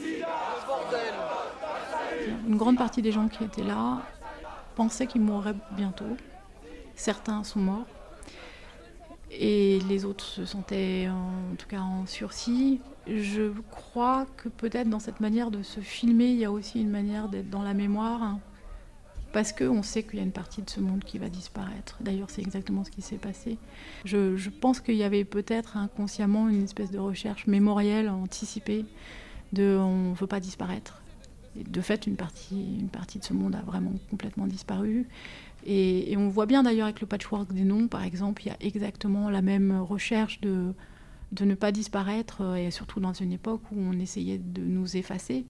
[0.00, 1.14] Le bordel.
[2.46, 3.98] Une grande partie des gens qui étaient là
[4.76, 6.16] pensaient qu'ils mourraient bientôt.
[6.94, 7.86] Certains sont morts.
[9.30, 15.00] Et les autres se sentaient en tout cas en sursis je crois que peut-être dans
[15.00, 18.22] cette manière de se filmer, il y a aussi une manière d'être dans la mémoire,
[18.22, 18.40] hein,
[19.32, 21.96] parce qu'on sait qu'il y a une partie de ce monde qui va disparaître.
[22.00, 23.58] D'ailleurs, c'est exactement ce qui s'est passé.
[24.04, 28.84] Je, pense qu'il y avait peut-être inconsciemment une espèce de recherche mémorielle anticipée
[29.52, 31.02] de on ne veut pas disparaître.
[31.58, 35.06] Et de fait, une partie, une partie de ce monde a vraiment complètement disparu.
[35.70, 38.50] Et, et on voit bien d'ailleurs avec le patchwork des noms, par exemple, il y
[38.50, 40.72] a exactement la même recherche de
[41.32, 44.96] de ne pas disparaître, euh, et surtout dans une époque où on essayait de nous
[44.96, 45.44] effacer.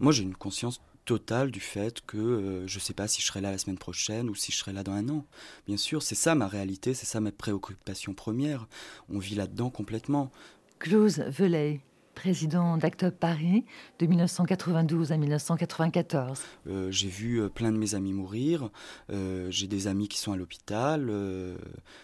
[0.00, 3.26] Moi, j'ai une conscience totale du fait que euh, je ne sais pas si je
[3.26, 5.24] serai là la semaine prochaine ou si je serai là dans un an.
[5.66, 8.66] Bien sûr, c'est ça ma réalité, c'est ça ma préoccupation première.
[9.10, 10.30] On vit là-dedans complètement.
[10.78, 11.80] Clause Velay,
[12.14, 13.64] président d'Act Paris
[13.98, 16.40] de 1992 à 1994.
[16.66, 18.70] Euh, j'ai vu euh, plein de mes amis mourir.
[19.10, 21.08] Euh, j'ai des amis qui sont à l'hôpital.
[21.10, 21.56] Euh,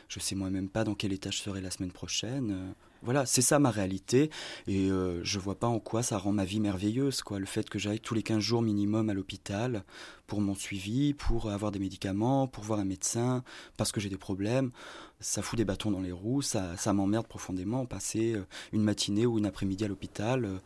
[0.08, 2.74] je sais moi-même pas dans quel état je serai la semaine prochaine.
[3.02, 4.30] Voilà, c'est ça ma réalité
[4.66, 7.70] et euh, je vois pas en quoi ça rend ma vie merveilleuse quoi, le fait
[7.70, 9.84] que j'aille tous les 15 jours minimum à l'hôpital
[10.26, 13.42] pour mon suivi, pour avoir des médicaments, pour voir un médecin
[13.78, 14.70] parce que j'ai des problèmes,
[15.18, 19.38] ça fout des bâtons dans les roues, ça, m'emmerde profondément passer euh, une matinée ou
[19.38, 20.58] une après-midi à l'hôpital, euh,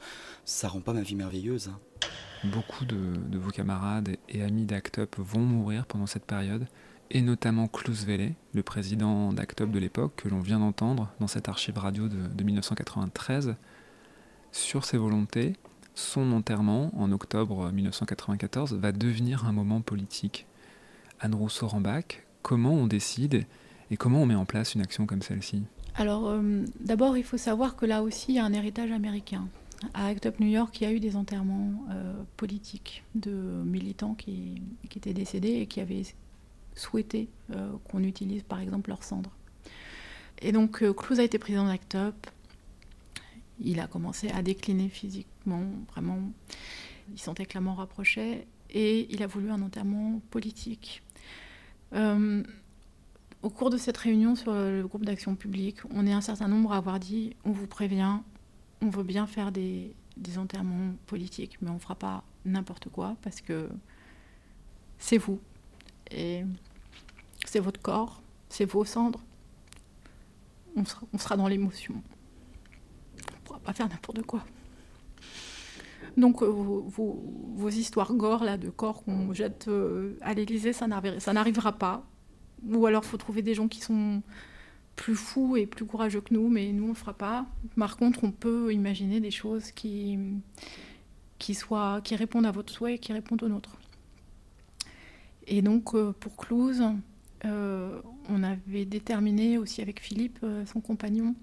[0.44, 1.68] ça rend pas ma vie merveilleuse.
[1.68, 1.78] Hein.
[2.52, 6.66] Beaucoup de, de, vos camarades et amis d'ACT UP vont mourir pendant cette période
[7.10, 11.48] et notamment Klaus Welle, le président d'Actop de l'époque, que l'on vient d'entendre dans cette
[11.48, 13.56] archive radio de, de 1993,
[14.52, 15.54] sur ses volontés,
[15.94, 20.46] son enterrement en octobre 1994 va devenir un moment politique.
[21.20, 23.46] Anne Rousseau-Rambach, comment on décide
[23.90, 25.62] et comment on met en place une action comme celle-ci?
[25.96, 29.46] Alors, euh, d'abord, il faut savoir que là aussi, il y a un héritage américain.
[29.92, 33.30] À Act Up New York, il y a eu des enterrements euh, politiques de
[33.64, 34.62] militants qui,
[34.94, 36.02] étaient décédés et qui avaient
[36.74, 39.32] souhaité euh, qu'on utilise par exemple leurs cendres.
[40.40, 42.26] Et donc euh, a été président d'Act Up.
[43.60, 46.18] Il a commencé à décliner physiquement, vraiment.
[47.12, 51.02] Il sentait que la mort approchait et il a voulu un enterrement politique.
[51.92, 52.42] Euh,
[53.42, 56.72] au cours de cette réunion sur le groupe d'action publique, on est un certain nombre
[56.72, 58.18] à avoir dit on vous prévient,
[58.80, 63.16] on veut bien faire des, des enterrements politiques, mais on ne fera pas n'importe quoi
[63.22, 63.68] parce que
[64.98, 65.38] c'est vous,
[67.44, 69.20] c'est votre corps, c'est vos cendres.
[70.76, 70.84] On
[71.18, 71.94] sera, dans l'émotion.
[71.94, 74.44] On ne pourra pas faire n'importe quoi.
[76.16, 81.72] Donc euh, vos, histoires gore là, de corps qu'on jette euh, à l'Élysée, ça n'arrivera
[81.72, 82.04] pas.
[82.66, 84.22] Ou alors il faut trouver des gens qui sont
[84.96, 87.46] plus fous et plus courageux que nous, mais nous on ne le fera pas.
[87.76, 90.18] Par contre, on peut imaginer des choses qui,
[91.52, 93.76] soient, qui répondent à votre souhait et qui répondent aux nôtres.
[95.46, 96.82] Et donc euh, pour Clouse,
[97.44, 101.34] euh, on avait déterminé aussi avec Philippe, euh, son compagnon,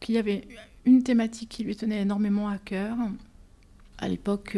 [0.00, 0.48] qu'il y avait
[0.84, 2.96] une thématique qui lui tenait énormément à cœur.
[3.98, 4.56] À l'époque,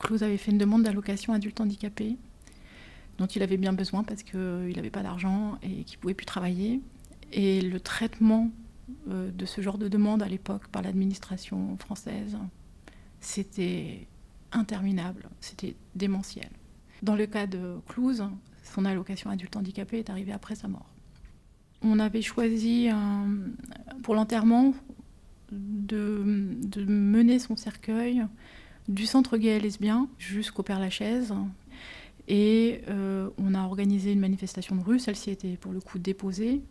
[0.00, 2.16] Clouse avait fait une demande d'allocation adulte handicapé,
[3.16, 6.26] dont il avait bien besoin parce qu'il n'avait pas d'argent et qu'il ne pouvait plus
[6.26, 6.82] travailler.
[7.32, 8.50] Et le traitement
[9.06, 12.36] de ce genre de demande à l'époque par l'administration française,
[13.20, 14.06] c'était
[14.52, 16.50] interminable, c'était démentiel.
[17.02, 18.24] Dans le cas de Clouse,
[18.62, 20.86] son allocation adulte handicapé est arrivée après sa mort.
[21.82, 22.88] On avait choisi
[24.02, 24.74] pour l'enterrement
[25.52, 26.22] de,
[26.64, 28.24] de, mener son cercueil
[28.88, 31.34] du centre gay et lesbien jusqu'au Père Lachaise.
[32.28, 36.62] Et on a organisé une manifestation de rue, celle-ci était pour le coup déposée,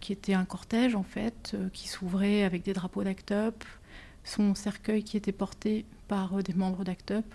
[0.00, 3.64] qui était un cortège en fait, qui s'ouvrait avec des drapeaux d'ACT UP,
[4.22, 7.34] son cercueil qui était porté par des membres d'ACT UP.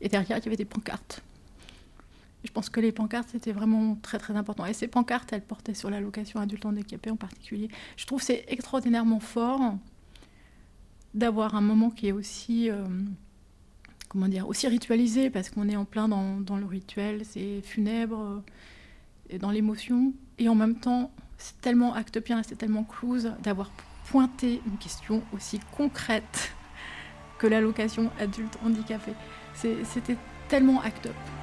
[0.00, 1.22] Et derrière, il y avait des pancartes.
[2.44, 4.64] Je pense que les pancartes, c'était vraiment très très important.
[4.64, 7.68] Et ces pancartes, elles portaient sur l'allocation adulte handicapé en particulier.
[7.96, 9.74] Je trouve c'est extraordinairement fort
[11.14, 12.84] d'avoir un moment qui est aussi, euh,
[14.08, 18.42] comment dire, aussi ritualisé, parce qu'on est en plein dans, le rituel, c'est funèbre,
[19.32, 20.12] euh, dans l'émotion.
[20.38, 23.70] Et en même temps, c'est tellement actopien, c'est tellement close d'avoir
[24.10, 26.52] pointé une question aussi concrète
[27.38, 29.12] que l'allocation adulte handicapé.
[29.54, 30.16] C'était
[30.48, 31.37] tellement act Vous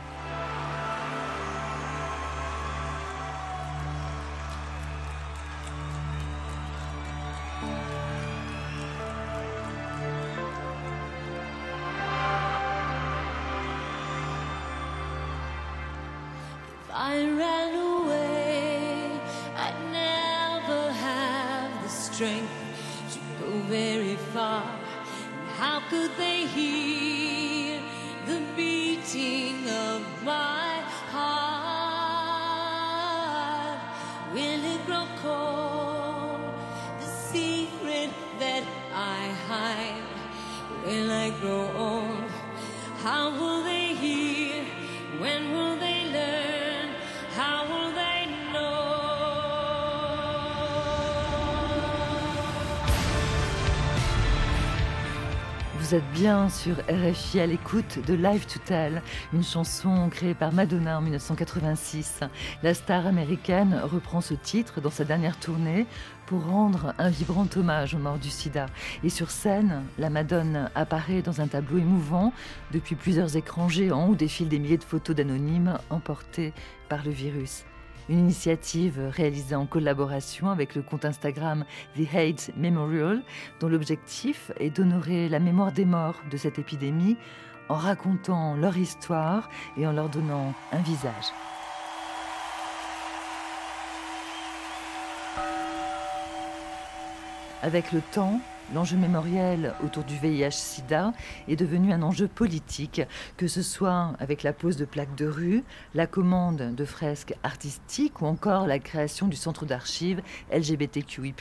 [56.16, 59.02] bien sur RFI à l'écoute de Live to Tell,
[59.34, 62.22] une chanson créée par Madonna en 1986.
[62.64, 65.86] La star américaine reprend ce titre dans sa dernière tournée
[66.26, 68.68] pour rendre un vibrant hommage aux morts du sida.
[69.04, 72.32] Et sur scène, la Madone apparaît dans un tableau émouvant
[72.72, 76.54] depuis plusieurs écrans géants où défilent des milliers de photos d'anonymes emportés
[76.88, 77.66] par le virus.
[78.08, 81.66] Une initiative réalisée en collaboration avec le compte Instagram
[81.96, 83.24] The Hate Memorial,
[83.60, 87.18] dont l'objectif est d'honorer la mémoire des morts de cette épidémie
[87.68, 91.34] en racontant leur histoire et en leur donnant un visage.
[97.64, 98.40] Avec le temps,
[98.74, 101.14] L'enjeu mémoriel autour du VIH-Sida
[101.48, 103.04] est devenu un enjeu politique,
[103.38, 108.22] que ce soit avec la pose de plaques de rue, la commande de fresques artistiques
[108.22, 111.36] ou encore la création du centre d'archives LGBTQI+,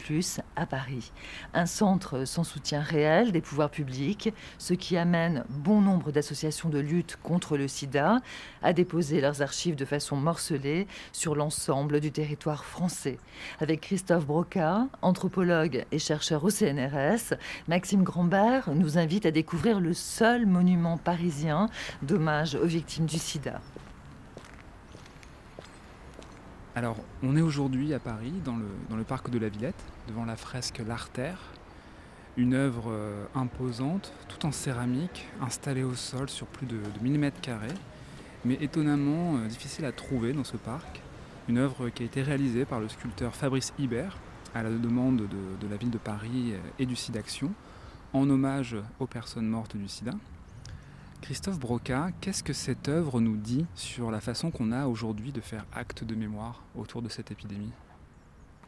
[0.55, 1.13] à Paris.
[1.55, 6.79] Un centre sans soutien réel des pouvoirs publics, ce qui amène bon nombre d'associations de
[6.79, 8.21] lutte contre le sida
[8.63, 13.19] à déposer leurs archives de façon morcelée sur l'ensemble du territoire français.
[13.61, 17.14] Avec Christophe Broca, anthropologue et chercheur au CNRS,
[17.69, 21.69] Maxime Grandbert nous invite à découvrir le seul monument parisien
[22.03, 23.61] d'hommage aux victimes du sida.
[26.77, 30.25] Alors, on est aujourd'hui à Paris, dans le, dans le, parc de la Villette, devant
[30.25, 31.39] la fresque L'Artère,
[32.37, 37.19] une œuvre euh, imposante, tout en céramique, installée au sol sur plus de, de 1000
[37.21, 37.69] mètres carrés,
[38.45, 41.01] mais étonnamment euh, difficile à trouver dans ce parc.
[41.49, 44.19] Une œuvre qui a été réalisée par le sculpteur Fabrice Hibert,
[44.55, 47.53] à la demande de, la ville de Paris et du SIDAction,
[48.13, 50.13] en hommage aux personnes mortes du sida.
[51.21, 55.41] Christophe Broca, qu'est-ce que cette œuvre nous dit sur la façon qu'on a aujourd'hui de
[55.41, 57.73] faire acte de mémoire autour de cette épidémie?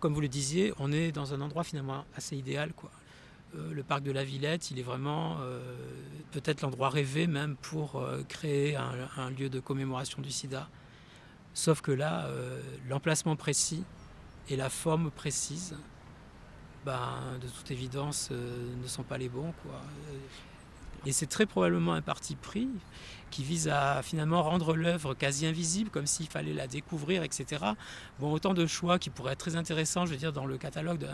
[0.00, 2.72] Comme vous le disiez, on est dans un endroit finalement assez idéal.
[2.72, 2.90] Quoi.
[3.54, 5.60] Euh, le parc de la Villette, il est vraiment euh,
[6.32, 10.68] peut-être l'endroit rêvé même pour euh, créer un, un, lieu de commémoration du sida.
[11.54, 12.28] Sauf que là,
[12.86, 13.82] l'emplacement précis
[14.48, 15.76] et la forme précise,
[16.84, 19.52] ben, de toute évidence, euh, ne sont pas les bons.
[19.62, 19.80] Quoi.
[21.04, 22.68] Et c'est très probablement un parti pris
[23.30, 27.64] qui vise à finalement rendre l'œuvre quasi invisible, comme s'il fallait la découvrir, etc.
[28.18, 31.06] Bon, autant de choix qui pourraient être très intéressants, je veux dire, dans le catalogue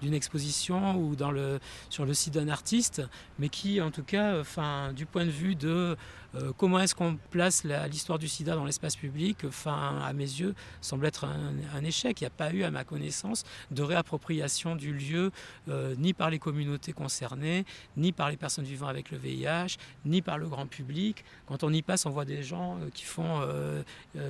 [0.00, 3.02] d'une exposition ou dans le, sur le site d'un artiste,
[3.38, 5.96] mais qui, en tout cas, enfin, du point de vue de
[6.34, 11.06] euh, comment est-ce qu'on place l'histoire du sida dans l'espace public, à mes yeux, semble
[11.06, 12.20] être un, échec.
[12.20, 15.30] Il n'y a pas eu, à ma connaissance, de réappropriation du lieu,
[15.68, 17.64] euh, ni par les communautés concernées,
[17.96, 21.24] ni par les personnes vivant avec le VIH, ni par le grand public.
[21.48, 23.40] Quand on y passe, on voit des gens euh, qui font,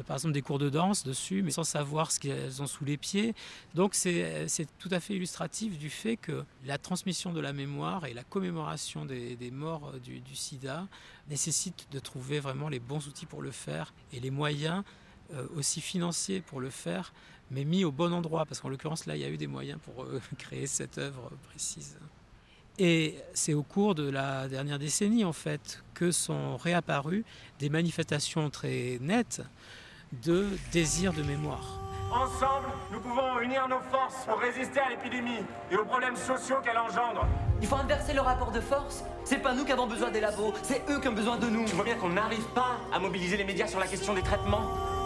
[0.06, 2.96] par exemple, des cours de danse dessus, mais sans savoir ce qu'elles ont sous les
[2.96, 3.34] pieds.
[3.74, 4.48] Donc c'est
[4.78, 9.04] tout à fait illustratif du fait que la transmission de la mémoire et la commémoration
[9.04, 10.86] des, morts du, sida
[11.28, 14.84] nécessite de trouver vraiment les bons outils pour le faire et les moyens
[15.34, 17.12] euh, aussi financiers pour le faire,
[17.50, 19.78] mais mis au bon endroit, parce qu'en l'occurrence là, il y a eu des moyens
[19.84, 21.98] pour euh, créer cette œuvre précise.
[22.78, 27.24] Et c'est au cours de la dernière décennie, en fait, que sont réapparues
[27.58, 29.42] des manifestations très nettes
[30.22, 31.80] de désir de mémoire.
[32.10, 36.78] Ensemble, nous pouvons unir nos forces pour résister à l'épidémie et aux problèmes sociaux qu'elle
[36.78, 37.26] engendre.
[37.60, 39.04] Il faut inverser le rapport de force.
[39.24, 41.66] C'est pas nous qui avons besoin des labos, c'est eux qui ont besoin de nous.
[41.66, 44.97] Tu vois bien qu'on n'arrive pas à mobiliser les médias sur la question des traitements.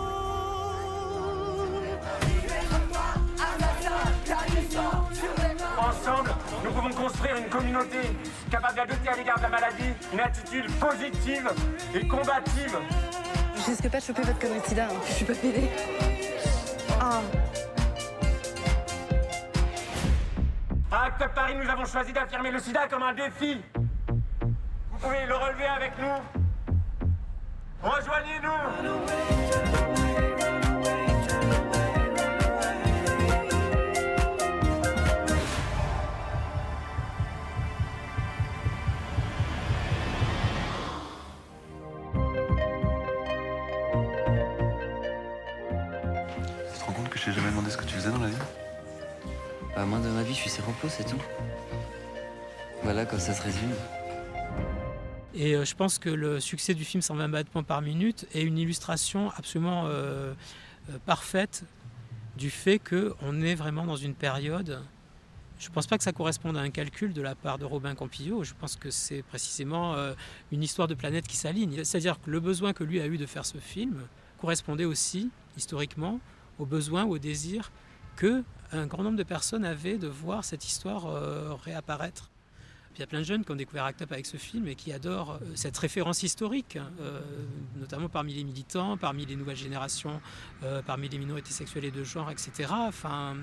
[6.83, 7.99] Pouvons construire une communauté
[8.51, 11.51] capable d'adopter à l'égard de la maladie une attitude positive
[11.95, 12.79] et combative.
[13.57, 15.01] Je risque pas de choper votre connerie sida, hein.
[15.07, 15.71] je suis pas pédée.
[17.01, 17.21] Ah.
[20.91, 23.61] À Acte Paris, nous avons choisi d'affirmer le sida comme un défi.
[24.09, 26.17] Vous pouvez le relever avec nous.
[27.83, 29.72] Rejoignez-nous.
[50.49, 51.23] C'est tout.
[52.83, 53.73] Voilà, comme ça se résume.
[55.35, 58.59] Et euh, je pense que le succès du film 120 battements par minute est une
[58.59, 60.35] illustration absolument euh,
[60.91, 61.65] euh, parfaite
[62.37, 64.83] du fait qu'on est vraiment dans une période.
[65.59, 67.95] Je ne pense pas que ça corresponde à un calcul de la part de Robin
[67.95, 68.43] Campillo.
[68.43, 69.95] Je pense que c'est précisément
[70.51, 71.85] une histoire de planète qui s'aligne.
[71.85, 74.01] C'est-à-dire que le besoin que lui a eu de faire ce film
[74.41, 76.19] correspondait aussi, historiquement,
[76.59, 77.71] au besoin ou au désir
[78.17, 82.31] que un grand nombre de personnes avaient de voir cette histoire euh, réapparaître.
[82.95, 84.75] Il y a plein de jeunes qui ont découvert Act Up avec ce film et
[84.75, 87.21] qui adorent euh, cette référence historique, euh,
[87.77, 90.21] notamment parmi les militants, parmi les nouvelles générations,
[90.87, 92.71] parmi les minorités sexuelles et de genre, etc.
[92.71, 93.37] Enfin,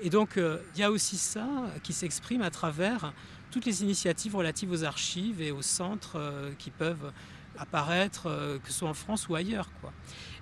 [0.00, 1.46] et donc il y a aussi ça
[1.82, 3.12] qui s'exprime à travers
[3.50, 6.18] toutes les initiatives relatives aux archives et aux centres
[6.58, 7.12] qui peuvent
[7.58, 8.24] apparaître,
[8.62, 9.68] que ce soit en France ou ailleurs.
[9.80, 9.92] Quoi.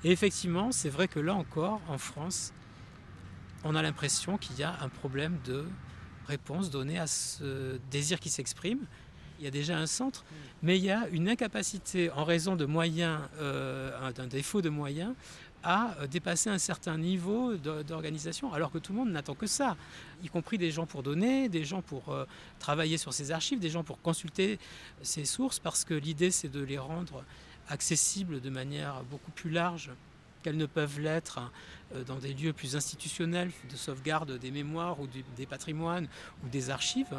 [0.05, 2.53] Et effectivement, c'est vrai que là encore, en France,
[3.65, 5.65] on a l'impression qu'il y a un problème de
[6.27, 8.81] réponse donnée à ce désir qui s'exprime.
[9.39, 10.25] Il y a déjà un centre,
[10.63, 15.15] mais il y a une incapacité en raison de moyens, euh, d'un défaut de moyens,
[15.63, 19.77] à euh, dépasser un certain niveau d'organisation, alors que tout le monde n'attend que ça,
[20.23, 22.25] y compris des gens pour donner, des gens pour euh,
[22.59, 24.59] travailler sur ces archives, des gens pour consulter
[25.03, 27.25] ces sources, parce que l'idée c'est de les rendre
[27.69, 29.91] accessibles de manière beaucoup plus large
[30.43, 31.51] qu'elles ne peuvent l'être hein,
[31.95, 36.09] euh, dans des lieux plus institutionnels de sauvegarde des mémoires ou des patrimoines
[36.45, 37.15] ou des archives.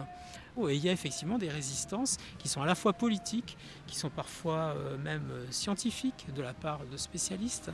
[0.56, 3.58] Oh, Et il y a effectivement des résistances qui sont à la fois politiques,
[3.88, 7.72] qui sont parfois euh, même euh, scientifiques de la part de spécialistes,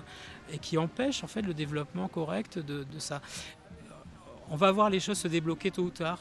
[0.52, 3.22] et qui empêchent en fait le développement correct de, de ça.
[4.50, 6.20] On va voir les choses se débloquer tôt ou tard.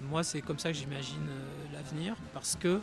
[0.00, 1.26] Moi, c'est comme ça que j'imagine
[1.72, 2.80] l'avenir, parce que,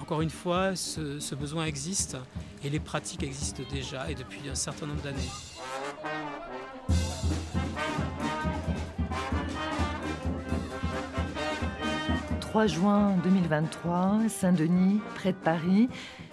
[0.00, 2.16] encore une fois, ce, besoin existe
[2.64, 5.18] et les pratiques existent déjà et depuis un certain nombre d'années.
[12.40, 15.88] 3 juin 2023, Saint-Denis, près de Paris,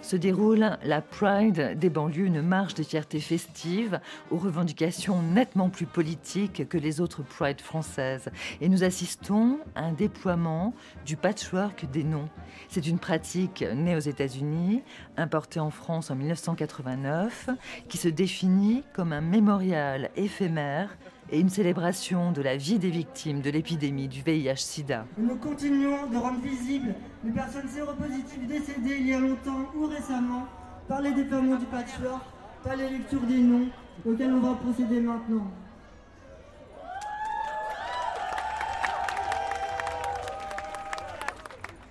[0.06, 3.98] se déroule la Pride des banlieues, une marche de fierté festive
[4.30, 8.30] aux revendications nettement plus politiques que les autres Pride françaises.
[8.60, 12.28] Et nous assistons à un déploiement du patchwork des noms.
[12.68, 14.84] C'est une pratique née aux États-Unis,
[15.16, 17.50] importée en France en 1989,
[17.88, 20.96] qui se définit comme un mémorial éphémère
[21.30, 25.06] et une célébration de la vie des victimes de l'épidémie du VIH-Sida.
[25.18, 30.46] Nous continuons de rendre visibles les personnes séropositives décédées il y a longtemps ou récemment
[30.88, 32.22] par les déploiements du patchwork,
[32.62, 33.68] par les lectures des noms
[34.04, 35.50] auxquels on va procéder maintenant.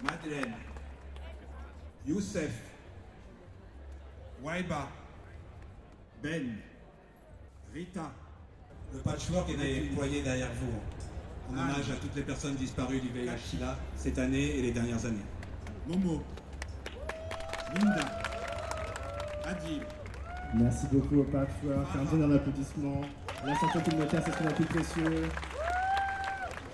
[0.02, 0.54] Madeleine,
[2.08, 2.62] Youssef,
[4.42, 4.88] Waiba,
[6.24, 6.58] Ben,
[7.74, 8.12] Rita.
[8.94, 13.78] Le patchwork est déployé derrière vous, en hommage à toutes les personnes disparues du VIH-Sida
[13.96, 15.26] cette année et les dernières années.
[15.88, 16.22] Momo,
[17.76, 18.06] Linda,
[19.46, 19.82] Adil.
[20.56, 23.02] Merci beaucoup au Patchwork, un tonnerre d'applaudissements.
[23.46, 25.24] La santé communautaire, c'est ce qu'on a de plus précieux.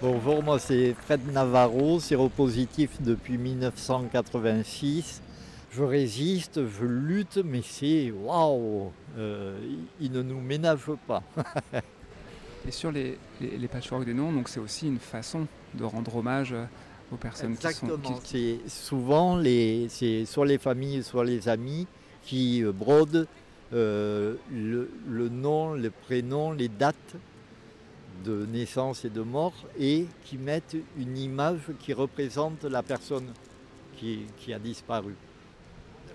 [0.01, 5.21] Bonjour, moi c'est Fred Navarro, séropositif depuis 1986.
[5.71, 9.57] Je résiste, je lutte, mais c'est waouh, euh,
[9.99, 11.23] il ne nous ménage pas.
[12.67, 16.15] Et sur les, les, les patchwork des noms, donc c'est aussi une façon de rendre
[16.15, 16.53] hommage
[17.11, 18.19] aux personnes Exactement, qui sont.
[18.19, 21.87] qui- c'est souvent les, c'est soit les familles, soit les amis
[22.23, 23.27] qui euh, brodent
[23.73, 27.15] euh, le, le nom, le prénom, les dates
[28.23, 33.25] de naissance et de mort et qui mettent une image qui représente la personne
[33.97, 35.15] qui, qui a disparu.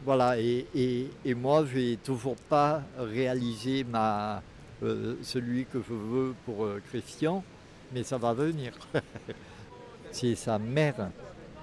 [0.04, 4.40] Voilà, et, et, et moi, je n'ai toujours pas réalisé ma, euh,
[4.80, 7.42] celui que je veux pour euh, Christian,
[7.94, 8.72] mais ça va venir.
[10.12, 11.10] c'est sa mère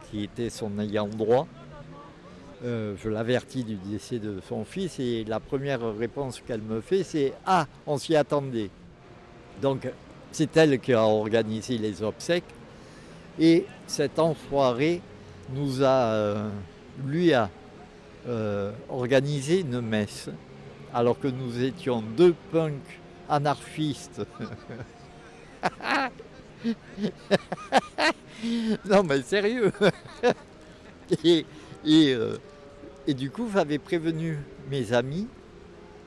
[0.10, 1.48] qui était son ayant droit.
[2.64, 7.04] Euh, je l'avertis du décès de son fils et la première réponse qu'elle me fait,
[7.04, 8.70] c'est Ah, on s'y attendait.
[9.62, 9.88] Donc,
[10.32, 12.44] c'est elle qui a organisé les obsèques.
[13.40, 15.02] Et cet enfoiré
[15.54, 16.48] nous a,
[17.06, 17.50] lui a
[18.90, 20.30] organisé une messe,
[20.94, 24.22] alors que nous étions deux punks anarchistes.
[28.86, 29.72] non mais sérieux.
[31.24, 31.46] et,
[31.86, 32.38] et, euh,
[33.08, 35.28] et, du coup, j'avais prévenu mes amis.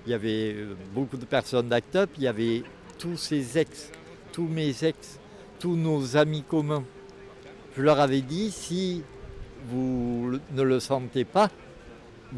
[0.06, 2.10] Il y avait euh, beaucoup de personnes d'Act Up.
[2.16, 2.62] Il y avait
[2.98, 3.90] tous ses ex,
[4.32, 5.18] tous mes ex,
[5.58, 6.84] tous nos amis communs.
[7.76, 9.02] Je leur avais dit, si
[9.68, 11.50] vous ne le sentez pas,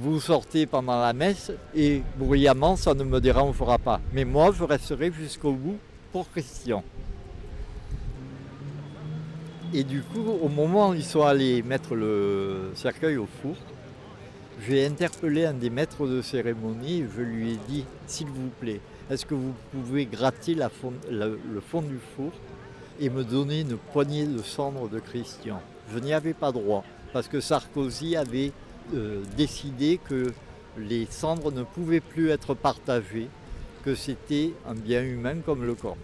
[0.01, 4.01] vous sortez pendant la messe et bruyamment, ça ne me dérangera pas.
[4.13, 5.79] Mais moi, je resterai jusqu'au bout
[6.13, 6.85] pour Christian.
[9.75, 13.57] Et du coup, au moment où ils sont allés mettre le cercueil au four,
[14.67, 18.81] j'ai interpellé un des maîtres de cérémonie et je lui ai dit, s'il vous plaît,
[19.11, 22.33] est-ce que vous pouvez gratter le fond du four
[23.01, 25.61] et me donner une poignée de cendres de Christian?
[25.93, 28.53] Je n'y avais pas droit parce que Sarkozy avait
[28.95, 30.33] euh, décidé que
[30.79, 33.29] les cendres ne pouvaient plus être partagées,
[33.85, 35.99] que c'était un bien humain comme le corps.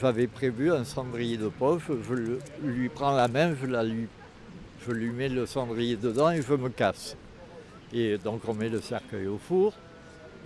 [0.00, 5.46] J'avais prévu un cendrier de poche, je lui prends la main, je, lui, mets le
[5.46, 7.16] cendrier dedans et je me casse.
[7.92, 9.72] Et donc on met le cercueil au four.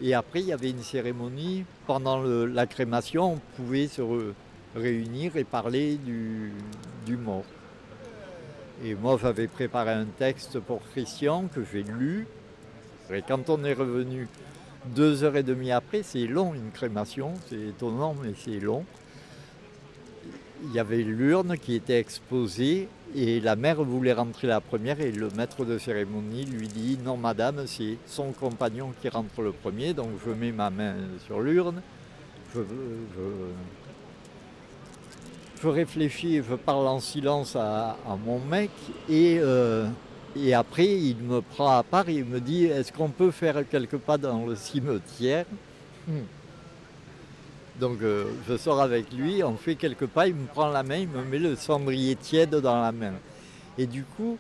[0.03, 1.65] Et après, il y avait une cérémonie.
[1.87, 4.03] Pendant la crémation, on pouvait se
[4.75, 7.45] réunir et parler du mort.
[8.83, 12.27] Et moi, j'avais préparé un texte pour Christian que j'ai lu.
[13.13, 14.27] Et quand on est revenu
[14.87, 18.85] deux heures et demie après, c'est long une crémation, c'est étonnant, mais c'est long.
[20.65, 25.13] Il y avait l'urne qui était exposée et la mère voulait rentrer la première et
[25.13, 29.93] le maître de cérémonie lui dit non madame, c'est son compagnon qui rentre le premier,
[29.93, 30.95] donc je mets ma main
[31.27, 31.83] sur l'urne,
[32.55, 33.23] je, je,
[35.65, 38.71] je réfléchis, je parle en silence à, à mon mec
[39.09, 39.87] et, euh,
[40.37, 43.67] et après il me prend à part et il me dit est-ce qu'on peut faire
[43.71, 45.47] quelques pas dans le cimetière?
[46.07, 46.27] Hmm.
[47.81, 50.99] Donc euh, je sors avec lui, on fait quelques pas, il me prend la main,
[50.99, 53.15] il me met le cendrier tiède dans la main.
[53.79, 54.37] Et du coup,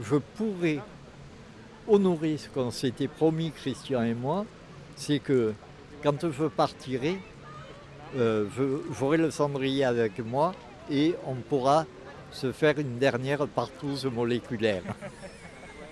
[0.00, 0.78] je pourrais
[1.88, 4.46] honorer ce qu'on s'était promis, Christian et moi,
[4.94, 5.52] c'est que
[6.00, 7.18] quand je partirai,
[8.16, 8.46] euh,
[8.98, 10.52] j'aurai le cendrier avec moi
[10.90, 11.86] et on pourra
[12.30, 14.82] se faire une dernière partouze moléculaire.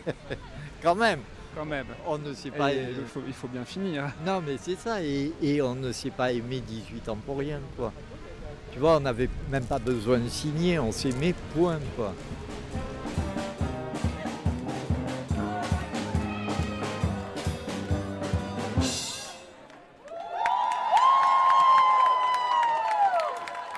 [0.82, 1.20] Quand même.
[1.54, 1.86] Quand même.
[2.06, 2.72] On ne sait pas.
[2.72, 4.12] Il, faut, il, faut, bien finir.
[4.24, 5.02] Non, mais c'est ça.
[5.02, 7.92] Et, et, on ne s'est pas aimé 18 ans pour rien, quoi.
[8.72, 10.78] Tu vois, on n'avait même pas besoin de signer.
[10.78, 12.14] On s'aimait, point, quoi.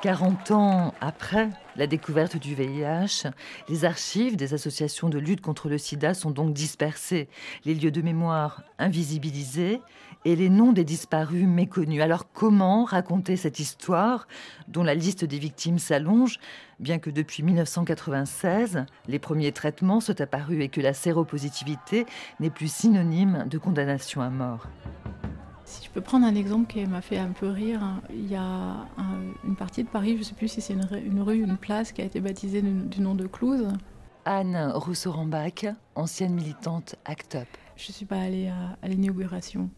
[0.02, 3.28] 40 ans après la découverte du VIH,
[3.68, 7.28] les archives des associations de lutte contre le sida sont donc dispersées,
[7.66, 9.82] les lieux de mémoire invisibilisés
[10.24, 12.00] et les noms des disparus méconnus.
[12.00, 14.26] Alors comment raconter cette histoire
[14.68, 16.38] dont la liste des victimes s'allonge,
[16.78, 22.06] bien que depuis 1996, les premiers traitements soient apparus et que la séropositivité
[22.40, 24.66] n'est plus synonyme de condamnation à mort?
[25.90, 27.80] Je peux prendre un exemple qui m'a fait un peu rire,
[28.10, 28.86] il y a un,
[29.44, 31.90] une partie de Paris, je ne sais plus si c'est une, une, rue, une place
[31.90, 33.66] qui a été baptisée du, du nom de Clouse.
[34.24, 35.66] Anne Rousseau-Rambach,
[35.96, 37.48] ancienne militante ACT UP.
[37.74, 39.68] Je ne suis pas allée à, à l'inauguration,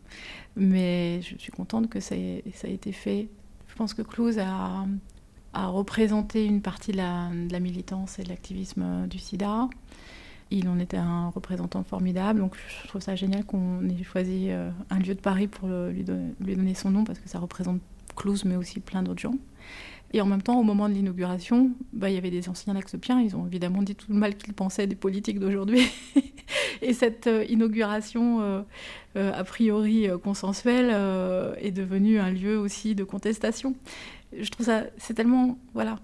[0.54, 3.30] mais je suis contente que ça ait, ça ait été fait.
[3.68, 4.84] Je pense que Clouse a,
[5.54, 9.66] a représenté une partie de la, de la militance et de l'activisme du sida.
[10.54, 14.70] Il en était un représentant formidable, donc je trouve ça génial qu'on ait choisi euh,
[14.90, 17.80] un lieu de Paris pour lui, don lui, donner son nom parce que ça représente
[18.16, 19.34] Clouse, mais aussi plein d'autres gens.
[20.12, 23.18] Et en même temps, au moment de l'inauguration, bah, il y avait des anciens accepiens,
[23.22, 25.90] ils ont évidemment dit tout le mal qu'ils pensaient des politiques d'aujourd'hui.
[26.82, 28.62] et cette euh, inauguration, euh,
[29.14, 30.90] a priori consensuelle,
[31.62, 33.74] est devenue un lieu aussi de contestation.
[34.38, 35.98] Je trouve ça, c'est tellement, voilà.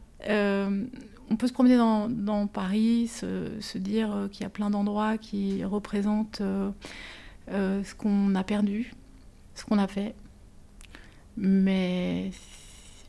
[1.31, 6.41] On peut se promener dans, Paris, se, dire qu'il y a plein d'endroits qui représentent
[6.41, 6.70] euh,
[7.51, 8.93] euh, ce qu'on a perdu,
[9.55, 10.14] ce qu'on a fait.
[11.37, 12.31] Mais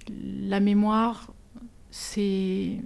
[0.09, 1.31] la mémoire,
[1.91, 2.79] c'est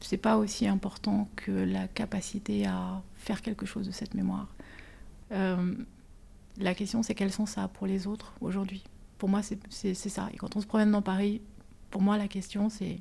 [0.00, 4.48] c'est pas aussi important que la capacité à faire quelque chose de cette mémoire.
[5.30, 5.74] Euh,
[6.58, 8.82] la question, c'est quel sens ça a pour les autres aujourd'hui?
[9.18, 10.28] Pour moi, c'est ça.
[10.34, 11.40] Et quand on se promène dans Paris,
[11.90, 12.98] pour moi, la question, c'est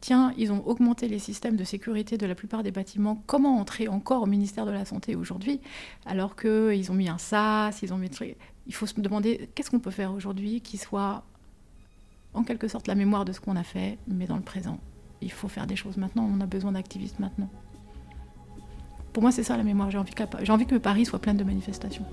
[0.00, 3.22] tiens, ils ont augmenté les systèmes de sécurité de la plupart des bâtiments.
[3.26, 5.60] Comment entrer encore au ministère de la Santé aujourd'hui
[6.04, 8.10] alors qu'ils ont mis un SAS, ils ont mis.
[8.66, 11.24] Il faut se demander qu'est-ce qu'on peut faire aujourd'hui qui soit
[12.34, 14.78] en quelque sorte la mémoire de ce qu'on a fait, mais dans le présent?
[15.22, 17.48] Il faut faire des choses maintenant, on a besoin d'activistes maintenant.
[19.12, 19.90] Pour moi, c'est ça la mémoire.
[19.90, 20.12] J'ai envie,
[20.48, 22.04] envie que Paris soit plein de manifestations.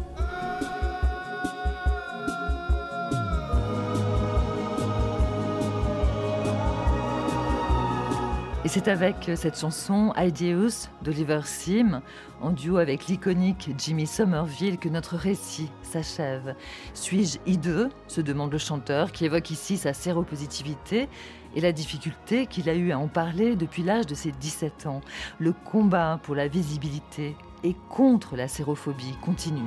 [8.66, 12.02] Et c'est avec cette chanson Ideus d'Oliver Sim,
[12.42, 16.56] en duo avec l'iconique Jimmy Somerville, que notre récit s'achève.
[16.94, 21.10] Suis-je hideux se demande le chanteur, qui évoque ici sa séropositivité
[21.58, 25.02] et la difficulté qu'il a eu à en parler depuis l'âge de ses 17 ans.
[25.40, 27.36] Le combat pour la visibilité
[27.66, 29.60] et contre la sérophobie continue.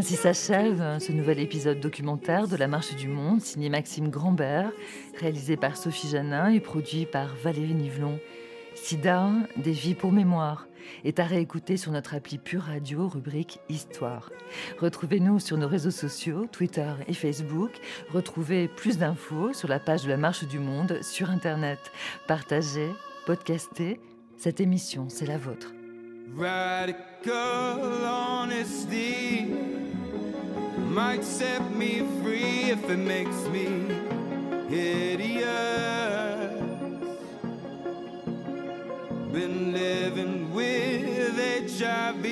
[0.00, 4.72] Ainsi s'achève ce nouvel épisode documentaire de La Marche du Monde, signé Maxime Grandbert,
[5.20, 8.18] réalisé par Sophie Janin et produit par Valérie Nivelon.
[8.74, 9.28] Sida,
[9.58, 10.68] des vies pour mémoire,
[11.04, 14.30] est à réécouter sur notre appli Pure Radio, rubrique Histoire.
[14.78, 17.72] Retrouvez-nous sur nos réseaux sociaux, Twitter et Facebook.
[18.08, 21.92] Retrouvez plus d'infos sur la page de la Marche du Monde sur Internet.
[22.26, 22.88] Partagez,
[23.26, 24.00] podcastez.
[24.38, 25.74] Cette émission, c'est la vôtre.
[30.90, 33.66] Might set me free if it makes me
[34.68, 35.48] hideous.
[39.32, 41.36] Been living with
[41.78, 42.24] HIV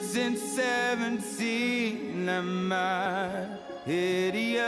[0.00, 2.28] since 17.
[2.28, 3.46] Am I
[3.84, 4.64] hideous?